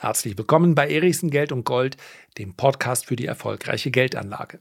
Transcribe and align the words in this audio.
Herzlich 0.00 0.38
willkommen 0.38 0.76
bei 0.76 0.88
Erichsen 0.88 1.28
Geld 1.28 1.50
und 1.50 1.64
Gold, 1.64 1.96
dem 2.38 2.54
Podcast 2.54 3.06
für 3.06 3.16
die 3.16 3.26
erfolgreiche 3.26 3.90
Geldanlage. 3.90 4.60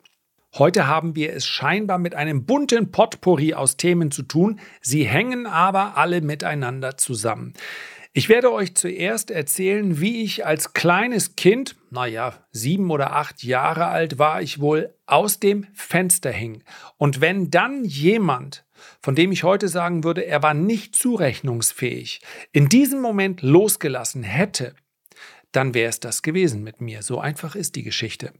Heute 0.55 0.87
haben 0.87 1.15
wir 1.15 1.31
es 1.31 1.45
scheinbar 1.45 1.99
mit 1.99 2.15
einem 2.15 2.47
bunten 2.47 2.89
Potpourri 2.89 3.53
aus 3.53 3.77
Themen 3.77 4.09
zu 4.09 4.23
tun, 4.23 4.59
sie 4.81 5.03
hängen 5.03 5.45
aber 5.45 5.95
alle 5.95 6.21
miteinander 6.21 6.97
zusammen. 6.97 7.53
Ich 8.13 8.29
werde 8.29 8.51
euch 8.51 8.73
zuerst 8.73 9.29
erzählen, 9.29 9.99
wie 10.01 10.23
ich 10.23 10.43
als 10.43 10.73
kleines 10.73 11.35
Kind, 11.35 11.75
naja, 11.91 12.33
sieben 12.51 12.89
oder 12.89 13.13
acht 13.13 13.43
Jahre 13.43 13.85
alt 13.85 14.17
war 14.17 14.41
ich 14.41 14.59
wohl, 14.59 14.95
aus 15.05 15.39
dem 15.39 15.67
Fenster 15.75 16.31
hing. 16.31 16.63
Und 16.97 17.21
wenn 17.21 17.51
dann 17.51 17.85
jemand, 17.85 18.65
von 19.03 19.13
dem 19.13 19.31
ich 19.31 19.43
heute 19.43 19.67
sagen 19.67 20.03
würde, 20.03 20.25
er 20.25 20.41
war 20.41 20.55
nicht 20.55 20.95
zurechnungsfähig, 20.95 22.21
in 22.53 22.69
diesem 22.69 23.01
Moment 23.01 23.43
losgelassen 23.43 24.23
hätte, 24.23 24.73
dann 25.51 25.73
wäre 25.73 25.89
es 25.89 25.99
das 25.99 26.21
gewesen 26.21 26.63
mit 26.63 26.81
mir. 26.81 27.01
So 27.01 27.19
einfach 27.19 27.55
ist 27.55 27.75
die 27.75 27.83
Geschichte. 27.83 28.33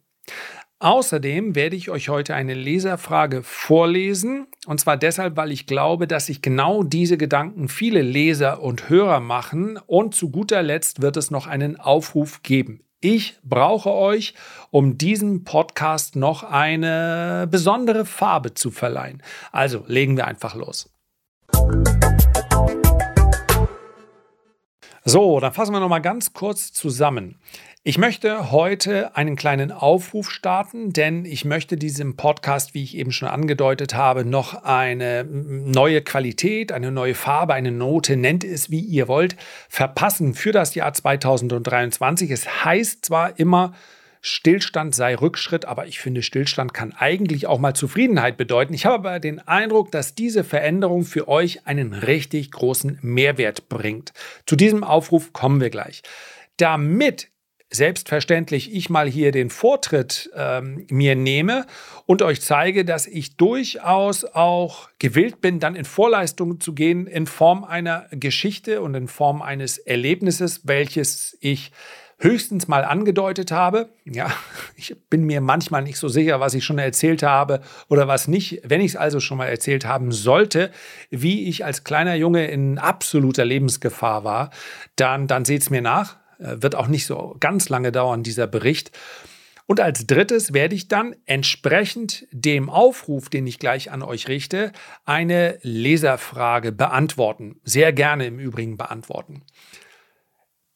Außerdem 0.79 1.55
werde 1.55 1.75
ich 1.75 1.89
euch 1.89 2.09
heute 2.09 2.35
eine 2.35 2.53
Leserfrage 2.53 3.41
vorlesen, 3.41 4.45
und 4.67 4.79
zwar 4.79 4.95
deshalb, 4.95 5.35
weil 5.35 5.51
ich 5.51 5.65
glaube, 5.65 6.05
dass 6.05 6.27
sich 6.27 6.43
genau 6.43 6.83
diese 6.83 7.17
Gedanken 7.17 7.67
viele 7.67 8.03
Leser 8.03 8.61
und 8.61 8.87
Hörer 8.87 9.19
machen, 9.19 9.79
und 9.87 10.13
zu 10.13 10.29
guter 10.29 10.61
Letzt 10.61 11.01
wird 11.01 11.17
es 11.17 11.31
noch 11.31 11.47
einen 11.47 11.79
Aufruf 11.79 12.43
geben. 12.43 12.83
Ich 12.99 13.39
brauche 13.43 13.91
euch, 13.91 14.35
um 14.69 14.99
diesem 14.99 15.43
Podcast 15.43 16.15
noch 16.15 16.43
eine 16.43 17.47
besondere 17.49 18.05
Farbe 18.05 18.53
zu 18.53 18.69
verleihen. 18.69 19.23
Also 19.51 19.83
legen 19.87 20.15
wir 20.15 20.27
einfach 20.27 20.53
los. 20.53 20.91
So, 25.09 25.39
dann 25.39 25.53
fassen 25.53 25.71
wir 25.71 25.79
noch 25.79 25.87
mal 25.87 25.99
ganz 25.99 26.33
kurz 26.33 26.73
zusammen. 26.73 27.35
Ich 27.83 27.97
möchte 27.97 28.51
heute 28.51 29.15
einen 29.15 29.37
kleinen 29.37 29.71
Aufruf 29.71 30.29
starten, 30.29 30.91
denn 30.91 31.23
ich 31.23 31.45
möchte 31.45 31.77
diesem 31.77 32.17
Podcast, 32.17 32.73
wie 32.73 32.83
ich 32.83 32.97
eben 32.97 33.13
schon 33.13 33.29
angedeutet 33.29 33.93
habe, 33.93 34.25
noch 34.25 34.65
eine 34.65 35.23
neue 35.23 36.01
Qualität, 36.01 36.73
eine 36.73 36.91
neue 36.91 37.15
Farbe, 37.15 37.53
eine 37.53 37.71
Note, 37.71 38.17
nennt 38.17 38.43
es 38.43 38.69
wie 38.69 38.81
ihr 38.81 39.07
wollt, 39.07 39.37
verpassen 39.69 40.33
für 40.33 40.51
das 40.51 40.75
Jahr 40.75 40.91
2023. 40.91 42.29
Es 42.29 42.65
heißt 42.65 43.05
zwar 43.05 43.39
immer, 43.39 43.71
Stillstand 44.27 44.93
sei 44.93 45.15
Rückschritt, 45.15 45.63
aber 45.63 45.87
ich 45.87 45.99
finde, 45.99 46.21
Stillstand 46.21 46.73
kann 46.73 46.91
eigentlich 46.91 47.47
auch 47.47 47.59
mal 47.59 47.73
Zufriedenheit 47.73 48.35
bedeuten. 48.35 48.73
Ich 48.73 48.85
habe 48.85 48.95
aber 48.95 49.19
den 49.21 49.39
Eindruck, 49.39 49.89
dass 49.91 50.15
diese 50.15 50.43
Veränderung 50.43 51.05
für 51.05 51.29
euch 51.29 51.65
einen 51.65 51.93
richtig 51.93 52.51
großen 52.51 52.99
Mehrwert 53.01 53.69
bringt. 53.69 54.11
Zu 54.45 54.57
diesem 54.57 54.83
Aufruf 54.83 55.31
kommen 55.31 55.61
wir 55.61 55.69
gleich. 55.69 56.01
Damit 56.57 57.29
selbstverständlich 57.69 58.73
ich 58.73 58.89
mal 58.89 59.07
hier 59.07 59.31
den 59.31 59.49
Vortritt 59.49 60.29
ähm, 60.35 60.85
mir 60.89 61.15
nehme 61.15 61.65
und 62.05 62.21
euch 62.21 62.41
zeige, 62.41 62.83
dass 62.83 63.07
ich 63.07 63.37
durchaus 63.37 64.25
auch 64.25 64.89
gewillt 64.99 65.39
bin, 65.39 65.59
dann 65.59 65.75
in 65.75 65.85
Vorleistung 65.85 66.59
zu 66.59 66.73
gehen 66.73 67.07
in 67.07 67.27
Form 67.27 67.63
einer 67.63 68.07
Geschichte 68.11 68.81
und 68.81 68.93
in 68.93 69.07
Form 69.07 69.41
eines 69.41 69.77
Erlebnisses, 69.77 70.61
welches 70.65 71.37
ich 71.39 71.71
höchstens 72.19 72.67
mal 72.67 72.83
angedeutet 72.83 73.51
habe. 73.51 73.89
Ja, 74.05 74.31
ich 74.75 74.95
bin 75.09 75.23
mir 75.23 75.41
manchmal 75.41 75.83
nicht 75.83 75.97
so 75.97 76.07
sicher, 76.07 76.39
was 76.39 76.53
ich 76.53 76.65
schon 76.65 76.79
erzählt 76.79 77.23
habe 77.23 77.61
oder 77.89 78.07
was 78.07 78.27
nicht. 78.27 78.61
Wenn 78.63 78.81
ich 78.81 78.91
es 78.91 78.95
also 78.95 79.19
schon 79.19 79.37
mal 79.37 79.47
erzählt 79.47 79.85
haben 79.85 80.11
sollte, 80.11 80.71
wie 81.09 81.47
ich 81.47 81.63
als 81.63 81.83
kleiner 81.83 82.15
Junge 82.15 82.47
in 82.47 82.79
absoluter 82.79 83.45
Lebensgefahr 83.45 84.23
war, 84.23 84.49
dann, 84.95 85.27
dann 85.27 85.45
seht 85.45 85.61
es 85.61 85.69
mir 85.69 85.81
nach. 85.81 86.17
Äh, 86.39 86.61
wird 86.61 86.75
auch 86.75 86.87
nicht 86.87 87.05
so 87.05 87.35
ganz 87.39 87.69
lange 87.69 87.91
dauern, 87.91 88.23
dieser 88.23 88.47
Bericht. 88.47 88.91
Und 89.67 89.81
als 89.81 90.07
drittes 90.07 90.53
werde 90.53 90.75
ich 90.75 90.87
dann 90.87 91.13
entsprechend 91.25 92.25
dem 92.31 92.69
Aufruf, 92.69 93.29
den 93.29 93.45
ich 93.45 93.59
gleich 93.59 93.91
an 93.91 94.01
euch 94.01 94.29
richte, 94.29 94.71
eine 95.03 95.59
Leserfrage 95.61 96.71
beantworten. 96.71 97.59
Sehr 97.63 97.91
gerne 97.91 98.25
im 98.27 98.39
Übrigen 98.39 98.77
beantworten. 98.77 99.43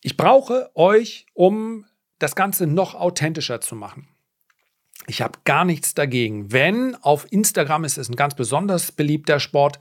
Ich 0.01 0.17
brauche 0.17 0.71
euch, 0.75 1.27
um 1.33 1.85
das 2.19 2.35
Ganze 2.35 2.67
noch 2.67 2.95
authentischer 2.95 3.61
zu 3.61 3.75
machen. 3.75 4.07
Ich 5.07 5.21
habe 5.21 5.39
gar 5.45 5.65
nichts 5.65 5.93
dagegen, 5.93 6.51
wenn 6.51 6.95
auf 6.95 7.31
Instagram 7.31 7.83
ist 7.83 7.97
es 7.97 8.09
ein 8.09 8.15
ganz 8.15 8.35
besonders 8.35 8.91
beliebter 8.91 9.39
Sport, 9.39 9.79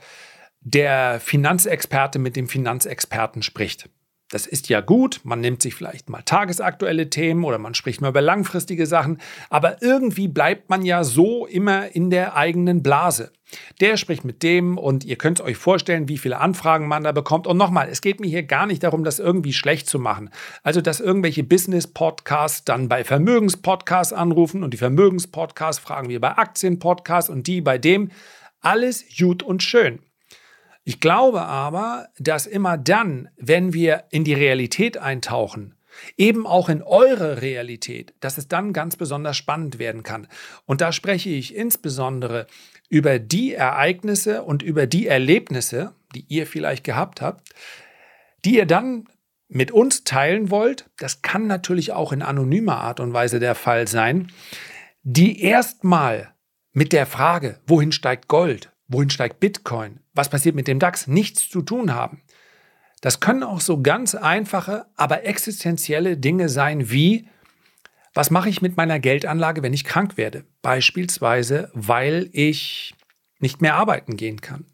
der 0.61 1.21
Finanzexperte 1.21 2.19
mit 2.19 2.37
dem 2.37 2.49
Finanzexperten 2.49 3.43
spricht. 3.43 3.89
Das 4.31 4.47
ist 4.47 4.69
ja 4.69 4.81
gut, 4.81 5.21
man 5.25 5.41
nimmt 5.41 5.61
sich 5.61 5.75
vielleicht 5.75 6.09
mal 6.09 6.23
tagesaktuelle 6.23 7.11
Themen 7.11 7.43
oder 7.43 7.59
man 7.59 7.75
spricht 7.75 8.01
mal 8.01 8.11
über 8.11 8.21
langfristige 8.21 8.87
Sachen, 8.87 9.21
aber 9.49 9.83
irgendwie 9.83 10.29
bleibt 10.29 10.71
man 10.71 10.85
ja 10.85 11.03
so 11.03 11.47
immer 11.47 11.95
in 11.97 12.11
der 12.11 12.37
eigenen 12.37 12.81
Blase. 12.81 13.33
Der 13.81 13.97
spricht 13.97 14.25
mit 14.25 14.45
dem 14.45 14.79
und 14.79 15.05
ihr 15.05 15.17
könnt 15.17 15.41
euch 15.41 15.57
vorstellen, 15.57 16.09
wie 16.09 16.19
viele 16.19 16.39
Anfragen 16.39 16.87
man 16.87 17.03
da 17.03 17.11
bekommt. 17.11 17.49
Und 17.49 17.57
nochmal, 17.57 17.89
es 17.89 18.01
geht 18.01 18.21
mir 18.21 18.29
hier 18.29 18.45
gar 18.45 18.67
nicht 18.67 18.85
darum, 18.85 19.03
das 19.03 19.19
irgendwie 19.19 19.53
schlecht 19.53 19.89
zu 19.89 19.99
machen. 19.99 20.31
Also, 20.63 20.81
dass 20.81 21.01
irgendwelche 21.01 21.43
Business-Podcasts 21.43 22.65
dann 22.65 22.89
bei 22.89 23.03
Vermögenspodcasts 23.03 24.13
anrufen 24.13 24.63
und 24.63 24.73
die 24.73 24.79
Vermögenspodcasts 24.79 25.83
fragen 25.83 26.09
wir 26.09 26.21
bei 26.21 26.39
Aktienpodcasts 26.39 27.31
und 27.31 27.49
die 27.49 27.61
bei 27.61 27.79
dem. 27.79 28.13
Alles 28.61 29.05
gut 29.19 29.43
und 29.43 29.65
schön. 29.65 29.99
Ich 30.91 30.99
glaube 30.99 31.43
aber, 31.43 32.09
dass 32.19 32.49
immer 32.49 32.77
dann, 32.77 33.29
wenn 33.37 33.73
wir 33.73 34.07
in 34.11 34.25
die 34.25 34.35
Realität 34.35 34.99
eintauchen, 34.99 35.77
eben 36.17 36.49
auch 36.49 36.69
in 36.69 36.83
eure 36.83 37.43
Realität, 37.43 38.13
dass 38.19 38.39
es 38.39 38.49
dann 38.49 38.73
ganz 38.73 38.97
besonders 38.97 39.37
spannend 39.37 39.79
werden 39.79 40.03
kann. 40.03 40.27
Und 40.67 40.81
da 40.81 40.91
spreche 40.91 41.31
ich 41.31 41.55
insbesondere 41.55 42.49
über 42.89 43.21
die 43.21 43.55
Ereignisse 43.55 44.43
und 44.43 44.65
über 44.65 44.89
die 44.89 45.07
Erlebnisse, 45.07 45.95
die 46.13 46.25
ihr 46.27 46.45
vielleicht 46.45 46.83
gehabt 46.83 47.23
habt, 47.23 47.51
die 48.45 48.57
ihr 48.57 48.67
dann 48.67 49.07
mit 49.47 49.71
uns 49.71 50.03
teilen 50.03 50.51
wollt. 50.51 50.91
Das 50.99 51.23
kann 51.23 51.47
natürlich 51.47 51.93
auch 51.93 52.11
in 52.11 52.23
anonymer 52.23 52.79
Art 52.79 52.99
und 52.99 53.13
Weise 53.13 53.39
der 53.39 53.55
Fall 53.55 53.87
sein, 53.87 54.33
die 55.05 55.41
erstmal 55.41 56.35
mit 56.73 56.93
der 56.93 57.07
Frage, 57.07 57.61
wohin 57.69 57.93
steigt 57.93 58.27
Gold, 58.27 58.70
wohin 58.91 59.09
steigt 59.09 59.41
Bitcoin, 59.41 60.01
was 60.13 60.29
passiert 60.29 60.55
mit 60.55 60.69
dem 60.69 60.79
DAX, 60.79 61.07
nichts 61.07 61.49
zu 61.49 61.63
tun 61.63 61.95
haben. 61.95 62.23
Das 63.01 63.21
können 63.21 63.43
auch 63.43 63.61
so 63.61 63.81
ganz 63.81 64.15
einfache, 64.15 64.85
aber 64.97 65.25
existenzielle 65.25 66.19
Dinge 66.19 66.51
sein 66.51 66.91
wie, 66.91 67.27
was 68.13 68.31
mache 68.31 68.49
ich 68.49 68.61
mit 68.61 68.77
meiner 68.77 68.99
Geldanlage, 68.99 69.63
wenn 69.63 69.73
ich 69.73 69.85
krank 69.85 70.17
werde? 70.17 70.45
Beispielsweise, 70.61 71.71
weil 71.73 72.29
ich 72.33 72.95
nicht 73.39 73.63
mehr 73.63 73.77
arbeiten 73.77 74.17
gehen 74.17 74.41
kann. 74.41 74.67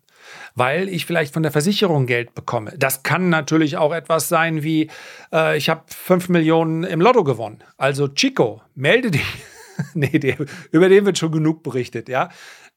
Weil 0.57 0.89
ich 0.89 1.07
vielleicht 1.07 1.35
von 1.35 1.45
der 1.45 1.53
Versicherung 1.53 2.07
Geld 2.07 2.35
bekomme. 2.35 2.73
Das 2.77 3.05
kann 3.05 3.29
natürlich 3.29 3.77
auch 3.77 3.93
etwas 3.93 4.29
sein 4.29 4.65
wie, 4.65 4.91
äh, 5.33 5.57
ich 5.57 5.69
habe 5.69 5.85
5 5.87 6.31
Millionen 6.31 6.83
im 6.83 7.01
Lotto 7.01 7.23
gewonnen. 7.23 7.63
Also 7.77 8.09
Chico, 8.09 8.63
melde 8.75 9.13
dich. 9.13 9.37
nee, 9.95 10.19
der, 10.19 10.39
über 10.73 10.89
den 10.89 11.05
wird 11.05 11.19
schon 11.19 11.31
genug 11.31 11.63
berichtet, 11.63 12.09
ja. 12.09 12.31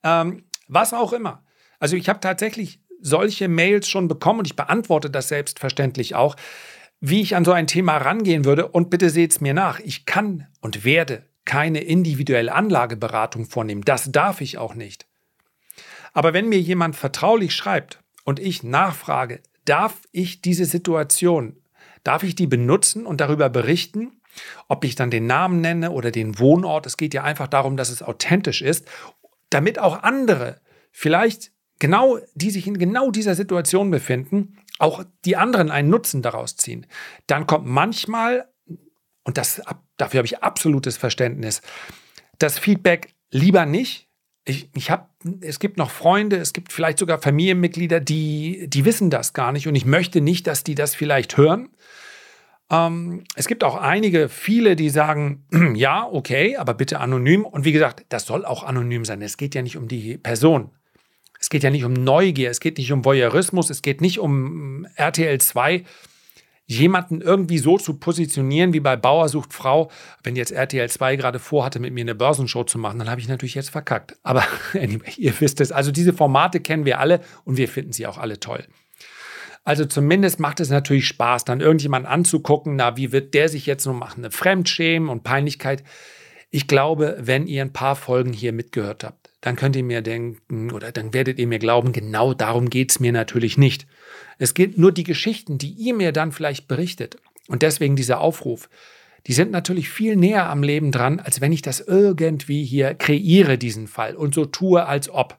Ähm, 0.04 0.44
was 0.70 0.94
auch 0.94 1.12
immer. 1.12 1.44
Also 1.80 1.98
ich 1.98 2.08
habe 2.08 2.22
tatsächlich 2.22 2.82
solche 3.02 3.48
Mails 3.48 3.90
schon 3.90 4.08
bekommen 4.08 4.40
und 4.40 4.48
ich 4.48 4.56
beantworte 4.56 5.10
das 5.10 5.28
selbstverständlich 5.28 6.16
auch, 6.16 6.36
wie 7.02 7.22
ich 7.22 7.36
an 7.36 7.46
so 7.46 7.52
ein 7.52 7.68
Thema 7.68 7.98
rangehen 7.98 8.46
würde. 8.46 8.68
Und 8.68 8.90
bitte 8.90 9.10
seht 9.10 9.32
es 9.32 9.42
mir 9.42 9.54
nach. 9.54 9.80
Ich 9.80 10.06
kann 10.06 10.48
und 10.62 10.84
werde 10.86 11.26
keine 11.46 11.82
individuelle 11.82 12.54
Anlageberatung 12.54 13.46
vornehmen. 13.46 13.82
Das 13.82 14.12
darf 14.12 14.42
ich 14.42 14.58
auch 14.58 14.76
nicht. 14.76 15.08
Aber 16.14 16.34
wenn 16.34 16.50
mir 16.50 16.60
jemand 16.60 16.96
vertraulich 16.96 17.56
schreibt 17.56 18.00
und 18.24 18.40
ich 18.40 18.64
nachfrage, 18.64 19.42
darf 19.66 20.02
ich 20.12 20.42
diese 20.42 20.66
Situation, 20.66 21.56
darf 22.04 22.24
ich 22.24 22.36
die 22.36 22.48
benutzen 22.48 23.06
und 23.06 23.22
darüber 23.22 23.50
berichten? 23.50 24.12
Ob 24.68 24.84
ich 24.84 24.96
dann 24.96 25.12
den 25.12 25.26
Namen 25.26 25.62
nenne 25.62 25.92
oder 25.92 26.12
den 26.12 26.40
Wohnort, 26.40 26.86
es 26.86 26.98
geht 26.98 27.14
ja 27.14 27.24
einfach 27.24 27.48
darum, 27.48 27.78
dass 27.78 27.90
es 27.90 28.04
authentisch 28.04 28.62
ist, 28.62 28.88
damit 29.50 29.80
auch 29.80 30.04
andere 30.04 30.60
vielleicht 30.92 31.52
genau, 31.80 32.20
die 32.36 32.52
sich 32.52 32.68
in 32.68 32.78
genau 32.78 33.10
dieser 33.10 33.36
Situation 33.36 33.90
befinden, 33.90 34.58
auch 34.78 35.04
die 35.26 35.36
anderen 35.36 35.72
einen 35.72 35.90
Nutzen 35.90 36.22
daraus 36.22 36.56
ziehen. 36.56 36.86
Dann 37.28 37.48
kommt 37.48 37.66
manchmal, 37.66 38.48
und 39.24 39.38
das, 39.38 39.62
dafür 39.98 40.20
habe 40.20 40.26
ich 40.26 40.44
absolutes 40.44 40.98
Verständnis, 40.98 41.62
das 42.38 42.60
Feedback 42.60 43.16
lieber 43.32 43.66
nicht. 43.66 44.08
Ich, 44.46 44.70
ich 44.74 44.90
habe, 44.90 45.08
es 45.42 45.60
gibt 45.60 45.78
noch 45.78 45.92
Freunde, 45.92 46.38
es 46.38 46.54
gibt 46.54 46.72
vielleicht 46.72 46.98
sogar 46.98 47.22
Familienmitglieder, 47.22 48.00
die, 48.00 48.68
die 48.68 48.86
wissen 48.86 49.10
das 49.10 49.34
gar 49.34 49.52
nicht 49.52 49.68
und 49.68 49.76
ich 49.76 49.86
möchte 49.86 50.22
nicht, 50.22 50.48
dass 50.48 50.64
die 50.64 50.76
das 50.76 50.96
vielleicht 50.96 51.38
hören. 51.38 51.70
Ähm, 52.72 53.24
es 53.36 53.48
gibt 53.48 53.64
auch 53.64 53.76
einige, 53.76 54.30
viele, 54.30 54.76
die 54.76 54.90
sagen, 54.90 55.46
ja, 55.76 56.08
okay, 56.10 56.56
aber 56.56 56.74
bitte 56.74 57.00
anonym. 57.00 57.46
Und 57.46 57.66
wie 57.66 57.72
gesagt, 57.72 58.06
das 58.10 58.26
soll 58.26 58.46
auch 58.46 58.64
anonym 58.64 59.06
sein. 59.06 59.22
Es 59.22 59.38
geht 59.38 59.56
ja 59.56 59.62
nicht 59.62 59.78
um 59.78 59.88
die 59.88 60.18
Person. 60.18 60.72
Es 61.50 61.52
geht 61.52 61.64
ja 61.64 61.72
nicht 61.72 61.84
um 61.84 61.94
Neugier, 61.94 62.52
es 62.52 62.60
geht 62.60 62.78
nicht 62.78 62.92
um 62.92 63.04
Voyeurismus, 63.04 63.72
es 63.72 63.82
geht 63.82 64.02
nicht 64.02 64.20
um 64.20 64.86
RTL 64.94 65.42
2. 65.42 65.84
jemanden 66.68 67.22
irgendwie 67.22 67.58
so 67.58 67.80
zu 67.80 67.96
positionieren 67.96 68.72
wie 68.74 68.80
bei 68.80 68.96
Bauer 68.96 69.30
sucht 69.30 69.52
Frau. 69.52 69.90
Wenn 70.22 70.36
jetzt 70.36 70.52
RTL 70.52 70.88
2 70.88 71.16
gerade 71.16 71.40
vorhatte, 71.40 71.80
mit 71.80 71.92
mir 71.92 72.02
eine 72.02 72.14
Börsenshow 72.14 72.66
zu 72.66 72.78
machen, 72.78 73.00
dann 73.00 73.10
habe 73.10 73.20
ich 73.20 73.28
natürlich 73.28 73.56
jetzt 73.56 73.72
verkackt. 73.72 74.16
Aber 74.22 74.44
anyway, 74.76 75.12
ihr 75.18 75.34
wisst 75.40 75.60
es. 75.60 75.72
Also 75.72 75.92
diese 75.92 76.14
Formate 76.14 76.60
kennen 76.60 76.86
wir 76.86 77.00
alle 77.00 77.20
und 77.46 77.58
wir 77.58 77.68
finden 77.68 77.94
sie 77.94 78.06
auch 78.06 78.20
alle 78.20 78.40
toll. 78.40 78.64
Also 79.64 79.86
zumindest 79.86 80.40
macht 80.40 80.60
es 80.60 80.70
natürlich 80.70 81.08
Spaß, 81.08 81.46
dann 81.46 81.62
irgendjemanden 81.62 82.12
anzugucken, 82.12 82.76
na, 82.76 82.96
wie 82.96 83.12
wird 83.12 83.34
der 83.34 83.50
sich 83.50 83.66
jetzt 83.66 83.88
noch 83.88 83.96
machen? 83.96 84.24
Eine 84.24 84.30
Fremdschämen 84.30 85.10
und 85.10 85.24
Peinlichkeit. 85.24 85.84
Ich 86.52 86.68
glaube, 86.68 87.18
wenn 87.20 87.48
ihr 87.48 87.64
ein 87.64 87.74
paar 87.74 87.96
Folgen 87.96 88.34
hier 88.34 88.54
mitgehört 88.54 89.04
habt, 89.04 89.19
dann 89.42 89.56
könnt 89.56 89.76
ihr 89.76 89.84
mir 89.84 90.02
denken 90.02 90.72
oder 90.72 90.92
dann 90.92 91.14
werdet 91.14 91.40
ihr 91.40 91.48
mir 91.48 91.60
glauben, 91.60 91.92
genau 91.92 92.34
darum 92.34 92.70
geht 92.70 92.92
es 92.92 93.00
mir 93.00 93.12
natürlich 93.12 93.58
nicht. 93.58 93.88
Es 94.38 94.54
geht 94.54 94.78
nur 94.78 94.92
die 94.92 95.04
Geschichten, 95.04 95.58
die 95.58 95.72
ihr 95.72 95.94
mir 95.94 96.12
dann 96.12 96.32
vielleicht 96.32 96.68
berichtet. 96.68 97.18
Und 97.48 97.62
deswegen 97.62 97.96
dieser 97.96 98.20
Aufruf. 98.20 98.70
Die 99.28 99.34
sind 99.34 99.52
natürlich 99.52 99.90
viel 99.90 100.16
näher 100.16 100.50
am 100.50 100.64
Leben 100.64 100.92
dran, 100.92 101.20
als 101.20 101.42
wenn 101.42 101.52
ich 101.52 101.62
das 101.62 101.80
irgendwie 101.82 102.64
hier 102.64 102.94
kreiere, 102.94 103.58
diesen 103.58 103.88
Fall, 103.88 104.16
und 104.16 104.34
so 104.34 104.46
tue, 104.46 104.86
als 104.86 105.10
ob. 105.10 105.38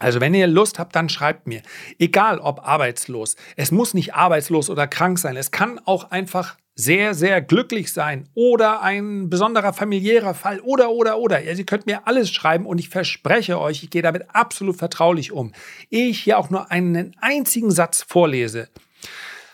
Also 0.00 0.20
wenn 0.20 0.34
ihr 0.34 0.48
Lust 0.48 0.78
habt, 0.80 0.96
dann 0.96 1.08
schreibt 1.08 1.46
mir. 1.46 1.62
Egal 1.98 2.40
ob 2.40 2.66
arbeitslos. 2.66 3.36
Es 3.56 3.70
muss 3.70 3.94
nicht 3.94 4.14
arbeitslos 4.14 4.70
oder 4.70 4.88
krank 4.88 5.18
sein. 5.18 5.36
Es 5.36 5.52
kann 5.52 5.78
auch 5.84 6.10
einfach 6.10 6.56
sehr, 6.74 7.12
sehr 7.12 7.42
glücklich 7.42 7.92
sein 7.92 8.28
oder 8.34 8.80
ein 8.80 9.28
besonderer 9.28 9.74
familiärer 9.74 10.32
Fall 10.32 10.60
oder, 10.60 10.90
oder, 10.90 11.18
oder. 11.18 11.42
Ihr 11.42 11.66
könnt 11.66 11.86
mir 11.86 12.06
alles 12.06 12.30
schreiben 12.30 12.64
und 12.64 12.78
ich 12.78 12.88
verspreche 12.88 13.60
euch, 13.60 13.82
ich 13.82 13.90
gehe 13.90 14.02
damit 14.02 14.34
absolut 14.34 14.76
vertraulich 14.76 15.30
um. 15.30 15.52
Ehe 15.90 16.08
ich 16.08 16.20
hier 16.20 16.38
auch 16.38 16.48
nur 16.48 16.70
einen 16.70 17.14
einzigen 17.20 17.70
Satz 17.70 18.02
vorlese, 18.02 18.70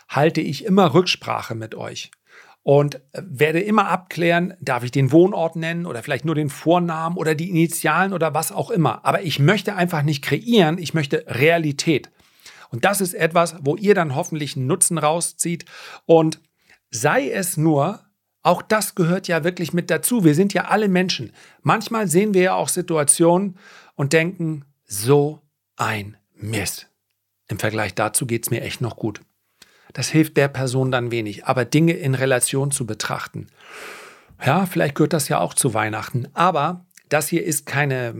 halte 0.07 0.39
ich 0.39 0.63
immer 0.63 0.93
Rücksprache 0.93 1.53
mit 1.53 1.75
euch 1.75 2.11
und 2.67 2.99
werde 3.13 3.61
immer 3.61 3.87
abklären, 3.87 4.53
darf 4.59 4.83
ich 4.83 4.91
den 4.91 5.13
Wohnort 5.13 5.55
nennen 5.55 5.85
oder 5.85 6.03
vielleicht 6.03 6.25
nur 6.25 6.35
den 6.35 6.49
Vornamen 6.49 7.15
oder 7.15 7.33
die 7.33 7.49
Initialen 7.49 8.11
oder 8.11 8.33
was 8.33 8.51
auch 8.51 8.71
immer. 8.71 9.05
Aber 9.05 9.21
ich 9.21 9.39
möchte 9.39 9.75
einfach 9.75 10.03
nicht 10.03 10.21
kreieren, 10.21 10.77
ich 10.77 10.93
möchte 10.93 11.23
Realität. 11.27 12.11
Und 12.69 12.83
das 12.83 12.99
ist 12.99 13.13
etwas, 13.13 13.55
wo 13.61 13.77
ihr 13.77 13.95
dann 13.95 14.15
hoffentlich 14.15 14.57
einen 14.57 14.67
Nutzen 14.67 14.97
rauszieht 14.97 15.63
und 16.05 16.41
Sei 16.89 17.29
es 17.29 17.57
nur, 17.57 18.01
auch 18.43 18.61
das 18.61 18.95
gehört 18.95 19.27
ja 19.27 19.43
wirklich 19.43 19.73
mit 19.73 19.89
dazu. 19.89 20.23
Wir 20.23 20.35
sind 20.35 20.53
ja 20.53 20.65
alle 20.65 20.87
Menschen. 20.87 21.33
Manchmal 21.61 22.07
sehen 22.07 22.33
wir 22.33 22.41
ja 22.41 22.53
auch 22.53 22.69
Situationen 22.69 23.57
und 23.95 24.13
denken, 24.13 24.63
so 24.85 25.41
ein 25.75 26.17
Mist. 26.33 26.89
Im 27.49 27.59
Vergleich 27.59 27.93
dazu 27.93 28.25
geht 28.25 28.45
es 28.45 28.51
mir 28.51 28.61
echt 28.61 28.79
noch 28.79 28.95
gut. 28.95 29.21
Das 29.97 30.09
hilft 30.09 30.37
der 30.37 30.47
Person 30.47 30.91
dann 30.91 31.09
wenig, 31.09 31.45
aber 31.45 31.65
Dinge 31.65 31.93
in 31.93 32.13
Relation 32.13 32.69
zu 32.69 32.85
betrachten. 32.85 33.47
Ja, 34.45 34.67
vielleicht 34.67 34.93
gehört 34.93 35.13
das 35.13 35.27
ja 35.27 35.39
auch 35.39 35.55
zu 35.55 35.73
Weihnachten, 35.73 36.27
aber 36.35 36.85
das 37.09 37.27
hier 37.27 37.43
ist 37.43 37.65
keine, 37.65 38.13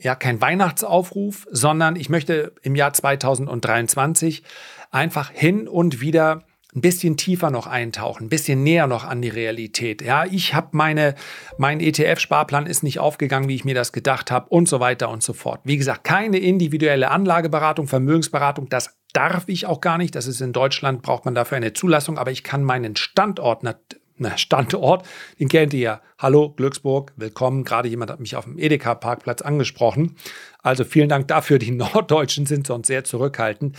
ja, 0.00 0.16
kein 0.16 0.40
Weihnachtsaufruf, 0.40 1.46
sondern 1.52 1.94
ich 1.94 2.08
möchte 2.08 2.52
im 2.62 2.74
Jahr 2.74 2.94
2023 2.94 4.42
einfach 4.90 5.30
hin 5.30 5.68
und 5.68 6.00
wieder 6.00 6.42
ein 6.74 6.80
bisschen 6.80 7.16
tiefer 7.16 7.52
noch 7.52 7.68
eintauchen, 7.68 8.26
ein 8.26 8.28
bisschen 8.28 8.64
näher 8.64 8.88
noch 8.88 9.04
an 9.04 9.22
die 9.22 9.28
Realität. 9.28 10.02
Ja, 10.02 10.24
ich 10.24 10.52
habe 10.52 10.70
meine, 10.72 11.14
mein 11.58 11.78
ETF-Sparplan 11.78 12.66
ist 12.66 12.82
nicht 12.82 12.98
aufgegangen, 12.98 13.48
wie 13.48 13.54
ich 13.54 13.64
mir 13.64 13.76
das 13.76 13.92
gedacht 13.92 14.32
habe 14.32 14.48
und 14.48 14.68
so 14.68 14.80
weiter 14.80 15.10
und 15.10 15.22
so 15.22 15.32
fort. 15.32 15.60
Wie 15.62 15.76
gesagt, 15.76 16.02
keine 16.02 16.38
individuelle 16.38 17.12
Anlageberatung, 17.12 17.86
Vermögensberatung, 17.86 18.68
das 18.68 18.98
darf 19.14 19.44
ich 19.46 19.64
auch 19.64 19.80
gar 19.80 19.96
nicht. 19.96 20.14
Das 20.14 20.26
ist 20.26 20.42
in 20.42 20.52
Deutschland, 20.52 21.00
braucht 21.00 21.24
man 21.24 21.34
dafür 21.34 21.56
eine 21.56 21.72
Zulassung, 21.72 22.18
aber 22.18 22.30
ich 22.30 22.44
kann 22.44 22.62
meinen 22.62 22.96
Standort, 22.96 23.62
na, 23.62 24.36
Standort, 24.36 25.06
den 25.40 25.48
kennt 25.48 25.72
ihr 25.72 25.80
ja. 25.80 26.00
Hallo, 26.18 26.50
Glücksburg, 26.50 27.12
willkommen. 27.16 27.64
Gerade 27.64 27.88
jemand 27.88 28.10
hat 28.10 28.20
mich 28.20 28.36
auf 28.36 28.44
dem 28.44 28.58
Edeka-Parkplatz 28.58 29.42
angesprochen. 29.42 30.16
Also 30.64 30.82
vielen 30.82 31.08
Dank 31.08 31.28
dafür. 31.28 31.60
Die 31.60 31.70
Norddeutschen 31.70 32.46
sind 32.46 32.66
sonst 32.66 32.88
sehr 32.88 33.04
zurückhaltend. 33.04 33.76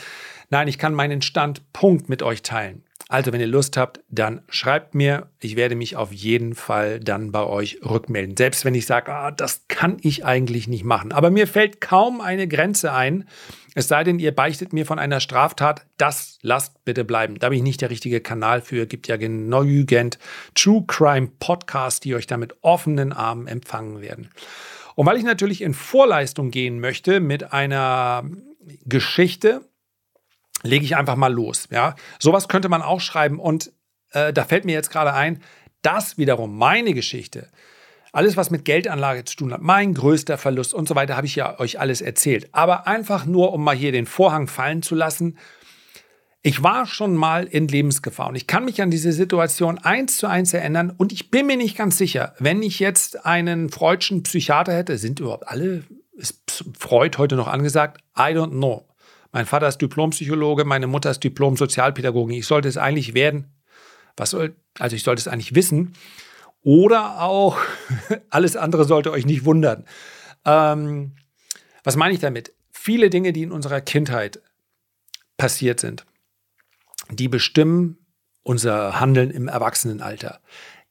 Nein, 0.49 0.69
ich 0.69 0.77
kann 0.77 0.93
meinen 0.93 1.21
Standpunkt 1.21 2.07
mit 2.07 2.23
euch 2.23 2.43
teilen. 2.43 2.83
Also, 3.07 3.31
wenn 3.31 3.39
ihr 3.39 3.47
Lust 3.47 3.77
habt, 3.77 3.99
dann 4.09 4.41
schreibt 4.49 4.95
mir. 4.95 5.29
Ich 5.39 5.55
werde 5.55 5.75
mich 5.75 5.95
auf 5.95 6.11
jeden 6.11 6.55
Fall 6.55 6.99
dann 6.99 7.31
bei 7.31 7.43
euch 7.43 7.79
rückmelden. 7.85 8.35
Selbst 8.35 8.65
wenn 8.65 8.73
ich 8.73 8.87
sage, 8.87 9.11
ah, 9.11 9.29
das 9.29 9.65
kann 9.67 9.97
ich 10.01 10.25
eigentlich 10.25 10.67
nicht 10.67 10.83
machen. 10.83 11.11
Aber 11.11 11.29
mir 11.29 11.45
fällt 11.45 11.81
kaum 11.81 12.19
eine 12.19 12.47
Grenze 12.47 12.93
ein. 12.93 13.27
Es 13.75 13.87
sei 13.87 14.03
denn, 14.03 14.17
ihr 14.17 14.33
beichtet 14.33 14.73
mir 14.73 14.87
von 14.87 14.97
einer 14.97 15.19
Straftat. 15.19 15.85
Das 15.97 16.39
lasst 16.41 16.83
bitte 16.83 17.03
bleiben. 17.03 17.37
Da 17.37 17.49
bin 17.49 17.59
ich 17.59 17.63
nicht 17.63 17.81
der 17.81 17.91
richtige 17.91 18.21
Kanal 18.21 18.61
für. 18.61 18.87
Gibt 18.87 19.07
ja 19.07 19.17
genügend 19.17 20.17
True 20.55 20.83
Crime 20.87 21.29
Podcasts, 21.39 21.99
die 21.99 22.15
euch 22.15 22.25
da 22.25 22.37
mit 22.37 22.55
offenen 22.61 23.13
Armen 23.13 23.47
empfangen 23.47 24.01
werden. 24.01 24.29
Und 24.95 25.05
weil 25.05 25.17
ich 25.17 25.23
natürlich 25.23 25.61
in 25.61 25.73
Vorleistung 25.73 26.51
gehen 26.51 26.79
möchte 26.79 27.19
mit 27.19 27.53
einer 27.53 28.23
Geschichte, 28.85 29.69
lege 30.63 30.85
ich 30.85 30.95
einfach 30.95 31.15
mal 31.15 31.31
los. 31.31 31.67
Ja, 31.69 31.95
sowas 32.19 32.47
könnte 32.47 32.69
man 32.69 32.81
auch 32.81 33.01
schreiben 33.01 33.39
und 33.39 33.71
äh, 34.11 34.33
da 34.33 34.45
fällt 34.45 34.65
mir 34.65 34.73
jetzt 34.73 34.89
gerade 34.89 35.13
ein, 35.13 35.41
das 35.81 36.17
wiederum 36.17 36.57
meine 36.57 36.93
Geschichte. 36.93 37.49
Alles, 38.11 38.37
was 38.37 38.49
mit 38.49 38.63
Geldanlage 38.63 39.25
zu 39.25 39.35
tun 39.35 39.53
hat, 39.53 39.61
mein 39.61 39.93
größter 39.93 40.37
Verlust 40.37 40.73
und 40.73 40.87
so 40.87 40.95
weiter, 40.95 41.17
habe 41.17 41.27
ich 41.27 41.35
ja 41.35 41.59
euch 41.59 41.79
alles 41.81 41.99
erzählt. 42.01 42.47
Aber 42.53 42.87
einfach 42.87 43.25
nur, 43.25 43.51
um 43.51 43.61
mal 43.61 43.75
hier 43.75 43.91
den 43.91 44.05
Vorhang 44.05 44.47
fallen 44.47 44.81
zu 44.81 44.95
lassen. 44.95 45.37
Ich 46.47 46.61
war 46.61 46.85
schon 46.85 47.15
mal 47.15 47.45
in 47.45 47.67
Lebensgefahr 47.67 48.29
und 48.29 48.35
ich 48.35 48.45
kann 48.45 48.65
mich 48.65 48.79
an 48.79 48.91
diese 48.91 49.11
Situation 49.11 49.79
eins 49.79 50.17
zu 50.17 50.27
eins 50.27 50.53
erinnern 50.53 50.93
und 50.95 51.11
ich 51.11 51.31
bin 51.31 51.47
mir 51.47 51.57
nicht 51.57 51.75
ganz 51.75 51.97
sicher, 51.97 52.35
wenn 52.37 52.61
ich 52.61 52.77
jetzt 52.77 53.25
einen 53.25 53.69
freudschen 53.69 54.21
Psychiater 54.21 54.71
hätte, 54.71 54.99
sind 54.99 55.19
überhaupt 55.19 55.47
alle, 55.47 55.85
ist 56.13 56.63
Freud 56.77 57.17
heute 57.17 57.35
noch 57.35 57.47
angesagt? 57.47 57.99
I 58.15 58.29
don't 58.35 58.51
know. 58.51 58.87
Mein 59.31 59.47
Vater 59.47 59.67
ist 59.67 59.79
Diplompsychologe, 59.79 60.65
meine 60.65 60.85
Mutter 60.85 61.09
ist 61.09 61.23
Diplom-Sozialpädagogin. 61.23 62.37
Ich 62.37 62.45
sollte 62.45 62.67
es 62.67 62.77
eigentlich 62.77 63.15
werden. 63.15 63.51
Was 64.15 64.29
soll, 64.29 64.55
also 64.77 64.95
ich 64.95 65.01
sollte 65.01 65.21
es 65.21 65.27
eigentlich 65.27 65.55
wissen. 65.55 65.93
Oder 66.61 67.23
auch, 67.23 67.57
alles 68.29 68.55
andere 68.55 68.85
sollte 68.85 69.11
euch 69.11 69.25
nicht 69.25 69.45
wundern. 69.45 69.85
Ähm, 70.45 71.15
was 71.83 71.95
meine 71.95 72.13
ich 72.13 72.19
damit? 72.19 72.53
Viele 72.71 73.09
Dinge, 73.09 73.33
die 73.33 73.41
in 73.41 73.51
unserer 73.51 73.81
Kindheit 73.81 74.43
passiert 75.37 75.79
sind, 75.79 76.05
die 77.11 77.27
bestimmen 77.27 77.97
unser 78.43 78.99
Handeln 78.99 79.31
im 79.31 79.47
Erwachsenenalter. 79.47 80.39